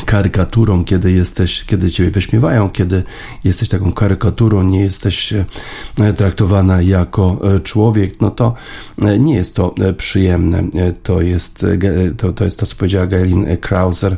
karykaturą, 0.04 0.84
kiedy 0.84 1.12
jesteś, 1.12 1.64
kiedy 1.64 1.90
ciebie 1.90 2.10
wyśmiewają, 2.10 2.70
kiedy 2.70 3.02
jesteś 3.44 3.68
taką 3.68 3.92
karykaturą, 3.92 4.62
nie 4.62 4.80
jesteś 4.80 5.32
e, 5.32 6.12
traktowana 6.12 6.82
jako 6.82 7.40
e, 7.54 7.60
człowiek, 7.60 8.20
no 8.20 8.30
to 8.30 8.54
e, 9.02 9.18
nie 9.18 9.34
jest 9.34 9.54
to 9.54 9.74
przyjemne. 9.96 10.62
To 11.02 11.20
jest 11.22 11.66
to, 12.16 12.32
to, 12.32 12.44
jest 12.44 12.58
to 12.58 12.66
co 12.66 12.76
powiedziała 12.76 13.06
Gailin 13.06 13.56
Krauser, 13.56 14.16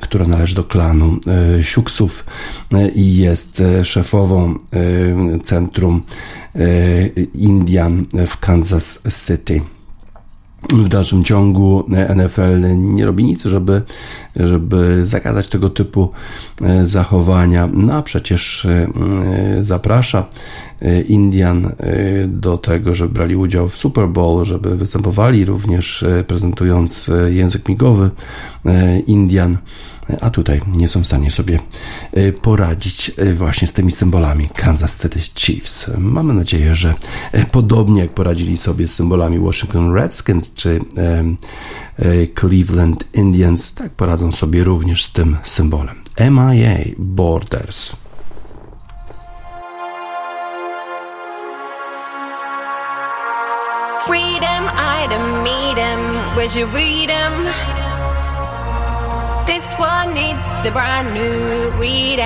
która 0.00 0.26
należy 0.26 0.54
do 0.54 0.64
klanu 0.64 1.18
Siuksów 1.62 2.24
i 2.94 3.16
jest 3.16 3.62
szefową 3.82 4.54
Centrum 5.44 6.02
Indian 7.34 8.06
w 8.26 8.36
Kansas 8.36 9.02
City 9.26 9.60
w 10.68 10.88
dalszym 10.88 11.24
ciągu 11.24 11.84
NFL 12.16 12.76
nie 12.76 13.06
robi 13.06 13.24
nic, 13.24 13.44
żeby, 13.44 13.82
żeby 14.36 15.06
zakazać 15.06 15.48
tego 15.48 15.70
typu 15.70 16.10
e, 16.62 16.86
zachowania. 16.86 17.68
No 17.72 17.94
a 17.94 18.02
przecież 18.02 18.64
e, 18.64 18.88
zaprasza 19.60 20.24
e, 20.82 21.00
Indian 21.00 21.72
do 22.26 22.58
tego, 22.58 22.94
żeby 22.94 23.14
brali 23.14 23.36
udział 23.36 23.68
w 23.68 23.76
Super 23.76 24.08
Bowl, 24.08 24.44
żeby 24.44 24.76
występowali 24.76 25.44
również 25.44 26.04
prezentując 26.26 27.10
język 27.28 27.68
migowy 27.68 28.10
Indian 29.06 29.58
a 30.20 30.30
tutaj 30.30 30.60
nie 30.66 30.88
są 30.88 31.02
w 31.02 31.06
stanie 31.06 31.30
sobie 31.30 31.58
y, 32.16 32.32
poradzić 32.32 33.12
y, 33.18 33.34
właśnie 33.34 33.68
z 33.68 33.72
tymi 33.72 33.92
symbolami 33.92 34.48
Kansas 34.48 35.02
City 35.02 35.20
Chiefs. 35.34 35.90
Mamy 35.98 36.34
nadzieję, 36.34 36.74
że 36.74 36.94
y, 37.34 37.44
podobnie 37.50 38.00
jak 38.00 38.14
poradzili 38.14 38.58
sobie 38.58 38.88
z 38.88 38.94
symbolami 38.94 39.38
Washington 39.38 39.94
Redskins 39.94 40.54
czy 40.54 40.80
Cleveland 42.40 43.04
Indians, 43.14 43.74
tak 43.74 43.90
poradzą 43.90 44.32
sobie 44.32 44.64
również 44.64 45.04
z 45.04 45.12
tym 45.12 45.36
symbolem. 45.42 45.96
MIA 46.30 46.76
Borders. 46.98 47.92
Freedom, 54.06 54.70
item, 55.04 55.42
meet 55.42 55.78
him, 55.78 56.00
where'd 56.34 56.54
you 56.54 56.66
read 56.66 57.10
him? 57.10 57.89
This 59.50 59.72
one 59.80 60.14
needs 60.14 60.64
a 60.64 60.70
brand 60.70 61.12
new 61.12 61.70
read 61.82 62.20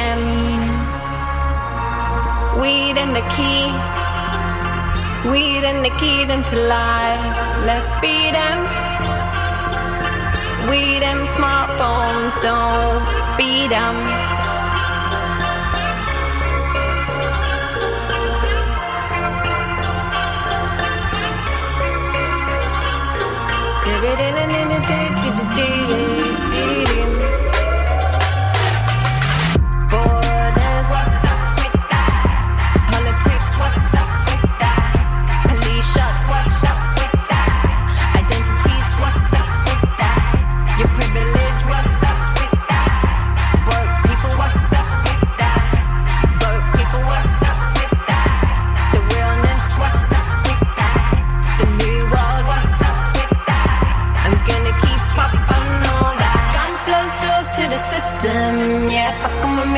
Weed 2.60 2.98
and 3.00 3.16
the 3.16 3.24
key. 3.32 3.64
Weed 5.32 5.64
and 5.64 5.82
the 5.82 5.88
key 5.96 6.26
to 6.50 6.56
life. 6.68 7.24
Let's 7.64 7.88
beat 8.04 8.32
them. 8.36 8.58
We 10.68 11.00
them 11.00 11.24
smartphones 11.24 12.34
don't 12.44 13.00
beat 13.38 13.68
them. 13.72 13.96
Give 23.86 24.04
it 24.12 24.20
in 24.20 24.34
and 24.36 26.03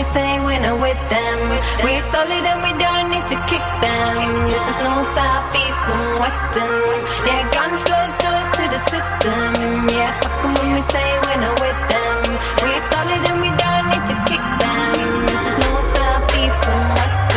say 0.07 0.39
we're 0.39 0.63
not 0.63 0.79
with 0.81 1.01
them. 1.11 1.39
We're 1.83 2.01
solid 2.01 2.45
and 2.53 2.61
we 2.63 2.73
don't 2.79 3.11
need 3.11 3.27
to 3.27 3.39
kick 3.51 3.67
them. 3.83 4.49
This 4.55 4.65
is 4.71 4.79
no 4.79 5.03
south, 5.03 5.51
east, 5.59 5.85
and 5.91 6.21
western. 6.23 6.95
Yeah, 7.27 7.43
guns 7.51 7.83
close 7.83 8.15
doors 8.23 8.49
to 8.57 8.65
the 8.71 8.81
system. 8.93 9.51
Yeah, 9.91 10.15
fuck 10.23 10.37
them 10.43 10.55
when 10.63 10.75
we 10.79 10.83
say 10.83 11.07
we're 11.27 11.43
not 11.43 11.59
with 11.59 11.81
them. 11.91 12.23
We're 12.63 12.85
solid 12.93 13.23
and 13.31 13.39
we 13.43 13.51
don't 13.51 13.87
need 13.91 14.05
to 14.13 14.17
kick 14.31 14.45
them. 14.63 15.27
This 15.27 15.43
is 15.51 15.57
no 15.59 15.73
south, 15.83 16.39
east, 16.39 16.63
and 16.71 16.85
western. 16.95 17.36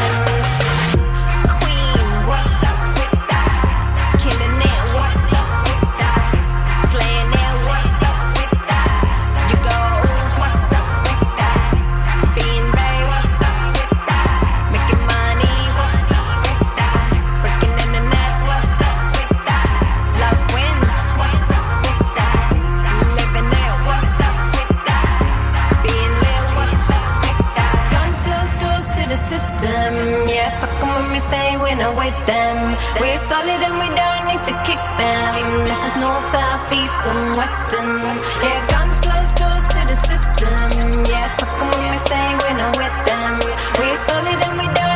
Solid 33.39 33.61
and 33.67 33.77
we 33.79 33.89
don't 33.95 34.23
need 34.27 34.43
to 34.49 34.55
kick 34.67 34.81
them. 34.97 35.65
This 35.65 35.81
is 35.87 35.95
north, 35.95 36.25
south, 36.25 36.71
east, 36.73 37.03
and 37.07 37.37
western. 37.37 37.99
Yeah, 38.43 38.59
guns 38.67 38.97
close 39.05 39.31
doors 39.39 39.65
to 39.73 39.81
the 39.91 39.97
system. 40.09 41.05
Yeah, 41.11 41.27
fuck 41.37 41.53
them 41.59 41.69
when 41.75 41.91
we 41.91 41.97
say 41.97 42.23
we're 42.41 42.57
not 42.57 42.75
with 42.77 42.97
them. 43.09 43.39
We're 43.79 43.99
solid 44.07 44.39
and 44.47 44.57
we 44.59 44.67
don't 44.75 44.88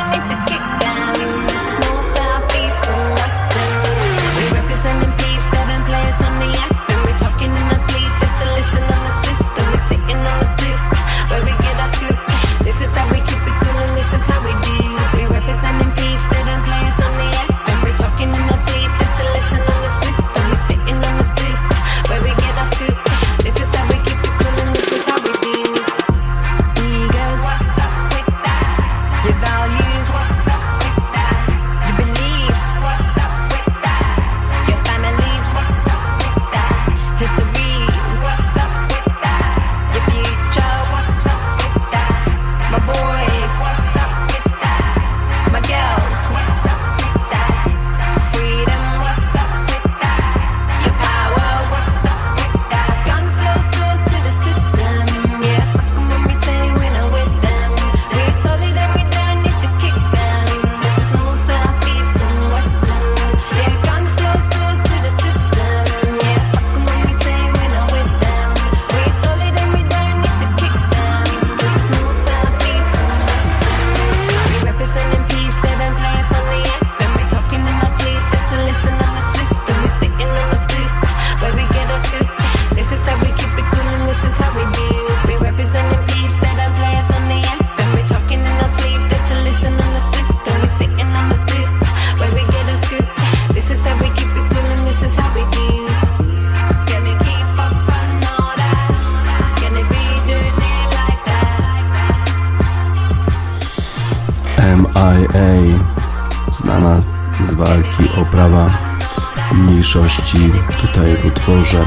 utworze 111.44 111.86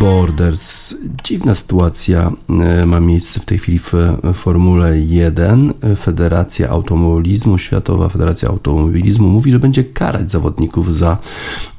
Borders. 0.00 0.94
Dziwna 1.24 1.54
sytuacja 1.54 2.32
e, 2.48 2.86
ma 2.86 3.00
miejsce 3.00 3.40
w 3.40 3.44
tej 3.44 3.58
chwili 3.58 3.78
w 3.78 3.92
Formule 4.34 4.98
1. 4.98 5.74
Federacja 5.96 6.68
Automobilizmu, 6.68 7.58
Światowa 7.58 8.08
Federacja 8.08 8.48
Automobilizmu 8.48 9.28
mówi, 9.28 9.50
że 9.50 9.58
będzie 9.58 9.84
karać 9.84 10.30
zawodników 10.30 10.96
za 10.96 11.18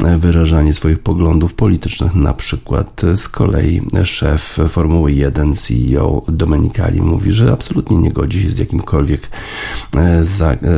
e, 0.03 0.17
wyrażanie 0.17 0.73
swoich 0.73 0.99
poglądów 0.99 1.53
politycznych 1.53 2.15
na 2.15 2.33
przykład. 2.33 3.01
Z 3.15 3.29
kolei 3.29 3.81
szef 4.03 4.57
Formuły 4.69 5.11
1, 5.11 5.55
CEO 5.55 6.21
Domenicali 6.27 7.01
mówi, 7.01 7.31
że 7.31 7.51
absolutnie 7.51 7.97
nie 7.97 8.11
godzi 8.11 8.43
się 8.43 8.51
z 8.51 8.57
jakimkolwiek 8.57 9.29
e, 10.01 10.25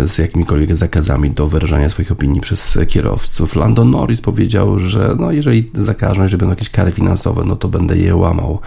z 0.07 0.17
jakimikolwiek 0.17 0.75
zakazami 0.75 1.31
do 1.31 1.47
wyrażania 1.47 1.89
swoich 1.89 2.11
opinii 2.11 2.41
przez 2.41 2.79
kierowców. 2.87 3.55
Lando 3.55 3.85
Norris 3.85 4.21
powiedział, 4.21 4.79
że 4.79 5.15
no, 5.19 5.31
jeżeli 5.31 5.71
zakażą, 5.73 6.27
że 6.27 6.37
będą 6.37 6.51
jakieś 6.51 6.69
kary 6.69 6.91
finansowe, 6.91 7.43
no 7.45 7.55
to 7.55 7.67
będę 7.67 7.97
je 7.97 8.15
łamał. 8.15 8.59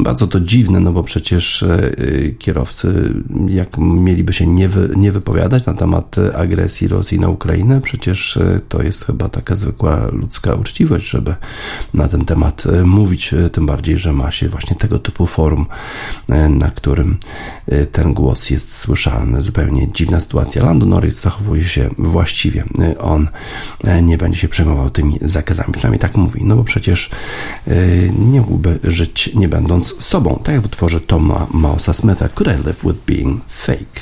Bardzo 0.00 0.26
to 0.26 0.40
dziwne, 0.40 0.80
no 0.80 0.92
bo 0.92 1.02
przecież 1.02 1.62
e, 1.62 1.90
kierowcy, 2.38 3.14
jak 3.48 3.78
mieliby 3.78 4.32
się 4.32 4.46
nie, 4.46 4.68
wy, 4.68 4.90
nie 4.96 5.12
wypowiadać 5.12 5.66
na 5.66 5.74
temat 5.74 6.16
agresji 6.34 6.88
Rosji 6.88 7.20
na 7.20 7.28
Ukrainę, 7.28 7.80
przecież 7.80 8.36
e, 8.36 8.60
to 8.68 8.82
jest 8.82 9.04
chyba 9.04 9.28
taka 9.28 9.56
zwykła 9.56 10.06
ludzka 10.12 10.54
uczciwość, 10.54 11.10
żeby 11.10 11.34
na 11.94 12.08
ten 12.08 12.24
temat 12.24 12.66
e, 12.66 12.84
mówić, 12.84 13.34
tym 13.52 13.66
bardziej, 13.66 13.98
że 13.98 14.12
ma 14.12 14.30
się 14.30 14.48
właśnie 14.48 14.76
tego 14.76 14.98
typu 14.98 15.26
forum, 15.26 15.66
na 16.50 16.70
którym 16.70 17.16
ten 17.92 18.14
głos 18.14 18.50
jest 18.50 18.76
słyszalny. 18.76 19.42
Zupełnie 19.42 19.88
dziwna 19.92 20.20
sytuacja. 20.20 20.64
Lando 20.64 20.86
Norris 20.86 21.20
zachowuje 21.20 21.64
się 21.64 21.90
właściwie. 21.98 22.64
On 22.98 23.28
nie 24.02 24.18
będzie 24.18 24.38
się 24.38 24.48
przejmował 24.48 24.90
tymi 24.90 25.18
zakazami, 25.22 25.72
przynajmniej 25.72 26.00
tak 26.00 26.16
mówi, 26.16 26.44
no 26.44 26.56
bo 26.56 26.64
przecież 26.64 27.10
nie 28.18 28.40
mógłby 28.40 28.78
żyć 28.84 29.34
nie 29.34 29.48
będąc 29.48 29.87
sobą, 30.00 30.40
tak 30.44 30.54
jak 30.54 30.62
w 30.62 30.66
utworze 30.66 31.00
Toma 31.00 31.46
Mausa 31.50 31.92
Smitha 31.92 32.28
Could 32.28 32.48
I 32.48 32.66
Live 32.66 32.82
With 32.84 32.98
Being 33.06 33.40
Fake? 33.48 34.00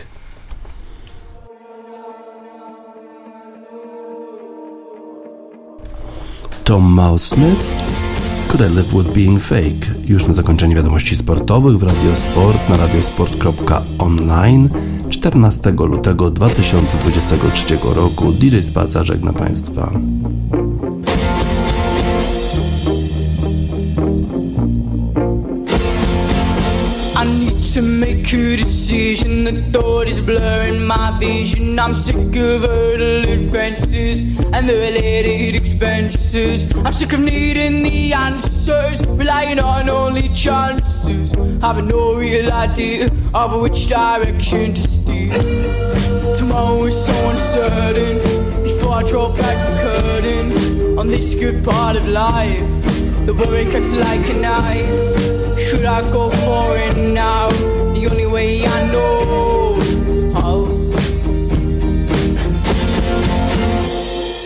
Tom 6.65 6.83
Mouse 6.83 7.27
Smith 7.27 7.77
Could 8.49 8.71
I 8.71 8.75
Live 8.75 8.93
With 8.93 9.13
Being 9.13 9.43
Fake? 9.43 9.95
Już 10.05 10.27
na 10.27 10.35
zakończenie 10.35 10.75
wiadomości 10.75 11.17
sportowych 11.17 11.79
w 11.79 11.83
Radiosport 11.83 12.69
na 12.69 12.77
radiosport.online 12.77 14.69
14 15.09 15.71
lutego 15.71 16.31
2023 16.31 17.79
roku 17.95 18.33
DJ 18.33 18.61
Spaca 18.61 19.05
żegna 19.05 19.33
Państwa. 19.33 19.91
To 27.77 27.83
make 27.83 28.33
a 28.33 28.57
decision. 28.57 29.45
The 29.45 29.53
thought 29.71 30.09
is 30.09 30.23
blurring 30.23 30.87
my 30.87 31.15
vision. 31.21 31.79
I'm 31.79 31.95
sick 31.95 32.17
of 32.17 32.63
hurdle 32.63 33.31
advances 33.31 34.21
and 34.55 34.67
the 34.67 34.77
related 34.77 35.57
expenses. 35.57 36.65
I'm 36.75 36.93
sick 36.93 37.13
of 37.13 37.21
needing 37.21 37.83
the 37.83 38.15
answers, 38.15 39.05
relying 39.05 39.59
on 39.59 39.91
only 39.91 40.31
chances. 40.31 41.35
Having 41.61 41.89
no 41.89 42.15
real 42.15 42.51
idea 42.51 43.11
of 43.35 43.61
which 43.61 43.89
direction 43.91 44.73
to 44.73 44.81
steer. 44.81 45.37
Tomorrow 46.35 46.85
is 46.85 46.97
so 47.05 47.13
uncertain. 47.29 48.17
Before 48.63 48.95
I 48.95 49.03
draw 49.03 49.37
back 49.37 49.59
the 49.69 49.77
curtain 49.83 50.99
on 50.99 51.09
this 51.09 51.35
good 51.35 51.63
part 51.63 51.97
of 51.97 52.09
life, 52.09 52.87
the 53.27 53.35
worry 53.35 53.71
cuts 53.71 53.95
like 53.95 54.27
a 54.31 54.35
knife. 54.35 55.36
Should 55.67 55.85
I 55.85 56.09
go 56.13 56.29
for 56.29 56.77
it 56.77 56.97
now? 56.97 57.51
The 57.93 58.07
only 58.09 58.27
way 58.27 58.65
I 58.65 58.93
know 58.93 59.75
how. 60.33 60.67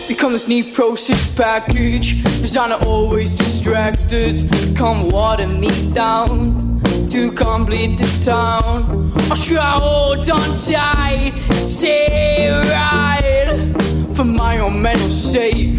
Become 0.07 0.33
this 0.33 0.47
neat 0.47 0.73
process 0.73 1.35
package. 1.35 2.23
Designer 2.41 2.77
always 2.83 3.37
distracted. 3.37 4.35
Come 4.75 5.11
water 5.11 5.47
me 5.47 5.69
down 5.93 6.81
to 7.09 7.31
complete 7.33 7.99
this 7.99 8.25
town. 8.25 9.13
Or 9.29 9.35
should 9.35 9.57
I 9.57 9.79
hold 9.79 10.27
on 10.27 10.57
tight? 10.57 11.33
Stay 11.51 12.49
right 12.49 13.75
for 14.15 14.25
my 14.25 14.57
own 14.57 14.81
mental 14.81 15.09
sake. 15.09 15.77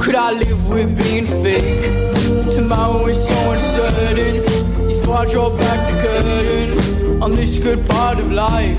Could 0.00 0.14
I 0.14 0.30
live 0.30 0.70
with 0.70 0.96
being 0.96 1.26
fake? 1.26 1.82
Tomorrow 2.52 3.06
is 3.08 3.26
so 3.26 3.50
uncertain 3.50 4.63
I 5.14 5.26
draw 5.26 5.48
back 5.56 5.92
the 5.92 5.98
curtain 6.00 7.22
on 7.22 7.36
this 7.36 7.56
good 7.58 7.88
part 7.88 8.18
of 8.18 8.32
life. 8.32 8.76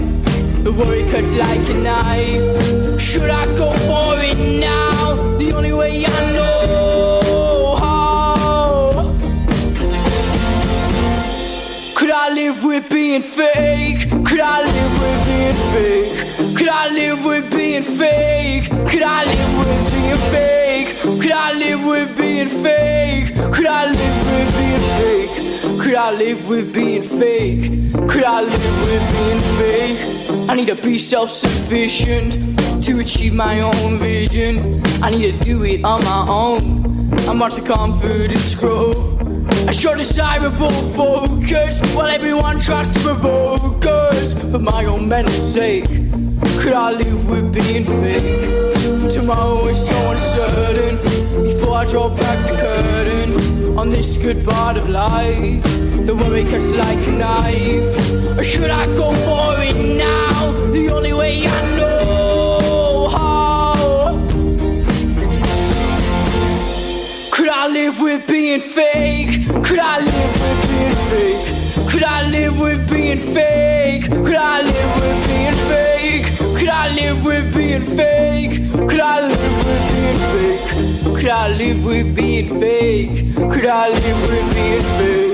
The 0.66 0.72
worry 0.74 1.10
cuts 1.10 1.34
like 1.40 1.70
a 1.70 1.74
knife. 1.76 3.00
Should 3.00 3.30
I 3.30 3.46
go 3.56 3.72
for 3.88 4.20
it 4.20 4.38
now? 4.60 5.38
The 5.38 5.54
only 5.56 5.72
way 5.72 6.06
I 6.06 6.34
know 6.34 7.76
how. 7.78 9.16
Could 11.96 12.12
I 12.12 12.30
live 12.34 12.66
with 12.66 12.90
being 12.90 13.22
fake? 13.22 14.10
Could 14.26 14.42
I 14.42 14.62
live 14.64 14.94
with 15.04 15.20
being 15.30 15.60
fake? 15.72 16.58
Could 16.58 16.70
I 16.70 16.90
live 16.90 17.24
with 17.24 17.50
being 17.50 17.84
fake? 17.84 18.70
Could 18.92 19.04
I 19.04 19.24
live 19.24 19.58
with 19.60 19.94
being 19.94 20.22
fake? 20.34 21.22
Could 21.22 21.32
I 21.32 21.54
live 21.54 21.86
with 21.86 22.18
being 22.18 22.50
fake? 22.50 23.28
Could 23.54 23.68
I 23.68 23.86
live 23.86 24.18
with 24.34 24.58
being 24.58 24.86
fake? 25.00 25.25
Could 25.86 25.94
I 25.94 26.12
live 26.14 26.50
with 26.50 26.74
being 26.74 27.04
fake? 27.04 27.94
Could 28.10 28.24
I 28.24 28.42
live 28.42 28.82
with 28.82 29.06
being 29.14 29.42
fake? 29.60 30.50
I 30.50 30.56
need 30.56 30.66
to 30.70 30.76
be 30.76 30.98
self 30.98 31.30
sufficient 31.30 32.34
to 32.84 32.98
achieve 33.02 33.36
my 33.36 33.62
own 33.62 34.00
vision. 34.00 34.82
I 35.04 35.12
need 35.12 35.32
to 35.32 35.46
do 35.46 35.64
it 35.64 35.86
on 35.86 36.04
my 36.04 36.26
own. 36.28 37.14
I 37.30 37.36
watch 37.36 37.58
the 37.58 37.62
confidence 37.62 38.56
grow. 38.56 38.94
I 39.68 39.72
show 39.74 39.94
desirable 39.96 40.72
focus 40.72 41.82
while 41.94 42.08
everyone 42.08 42.58
tries 42.58 42.90
to 42.90 43.00
provoke 43.02 43.86
us. 43.86 44.34
For 44.34 44.58
my 44.58 44.86
own 44.86 45.08
mental 45.08 45.32
sake, 45.32 45.86
could 46.62 46.74
I 46.74 46.94
live 46.94 47.30
with 47.30 47.54
being 47.54 47.86
fake? 47.86 49.12
Tomorrow 49.12 49.68
is 49.68 49.88
so 49.88 50.12
uncertain. 50.12 50.96
Before 51.44 51.76
I 51.76 51.86
draw 51.86 52.10
back 52.10 52.50
the 52.50 52.58
curtain 52.58 53.55
on 53.78 53.90
this 53.90 54.18
good 54.18 54.44
part 54.46 54.78
of 54.78 54.90
life. 54.90 55.64
The 56.06 56.16
worry 56.16 56.46
cuts 56.46 56.76
like 56.78 57.08
a 57.08 57.12
knife. 57.12 58.38
Or 58.38 58.44
should 58.44 58.70
I 58.70 58.86
go 58.96 59.14
for 59.26 59.62
it 59.62 59.76
now? 59.98 60.52
The 60.72 60.90
only 60.92 61.14
way 61.14 61.44
I 61.46 61.76
know 61.78 63.10
how. 63.10 64.18
Could 67.32 67.50
I 67.50 67.68
live 67.68 68.02
with 68.02 68.28
being 68.28 68.62
fake? 68.62 69.46
Could 69.66 69.80
I 69.80 70.00
live 70.00 70.34
with 70.44 70.60
being 70.70 70.98
fake? 71.10 71.90
Could 71.92 72.04
I 72.04 72.30
live 72.30 72.60
with 72.60 72.90
being 72.90 73.20
fake? 73.20 74.04
Could 74.04 74.36
I 74.36 74.62
live 74.62 74.96
with 75.02 75.28
being 75.28 75.60
fake? 75.70 76.26
Could 76.58 76.70
I 76.70 76.90
live 76.94 77.26
with 77.26 77.56
being 77.56 77.82
fake? 77.82 78.54
Could 78.90 79.00
I 79.00 79.28
live 79.28 79.66
with 79.66 79.84
being 79.92 80.20
fake? 80.32 80.85
Could 81.14 81.28
I 81.28 81.50
live 81.50 81.86
with 81.86 82.16
being 82.16 82.60
fake? 82.60 83.36
Could 83.36 83.66
I 83.66 83.90
live 83.90 84.22
with 84.30 84.54
being 84.56 84.84
fake? 84.98 85.26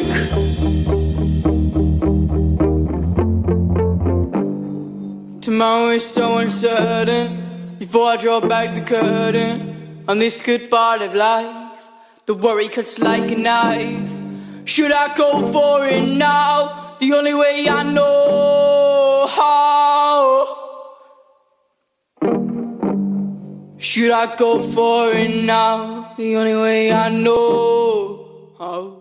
Tomorrow 5.42 5.90
is 5.90 6.06
so 6.06 6.38
uncertain. 6.38 7.78
Before 7.80 8.12
I 8.12 8.18
draw 8.18 8.40
back 8.42 8.74
the 8.76 8.82
curtain 8.82 10.04
on 10.08 10.20
this 10.20 10.40
good 10.46 10.70
part 10.70 11.02
of 11.02 11.16
life, 11.16 11.86
the 12.26 12.34
worry 12.36 12.68
cuts 12.68 13.00
like 13.00 13.32
a 13.32 13.36
knife. 13.36 14.10
Should 14.66 14.92
I 14.92 15.14
go 15.16 15.42
for 15.52 15.86
it 15.88 16.08
now? 16.08 16.96
The 17.00 17.14
only 17.14 17.34
way 17.34 17.68
I 17.70 17.84
know 17.84 19.28
how. 19.30 19.91
Should 23.82 24.12
I 24.12 24.36
go 24.36 24.60
for 24.60 25.12
it 25.12 25.44
now? 25.44 26.14
The 26.16 26.36
only 26.36 26.56
way 26.56 26.94
I 26.94 27.10
know 27.10 28.54
how. 28.60 29.01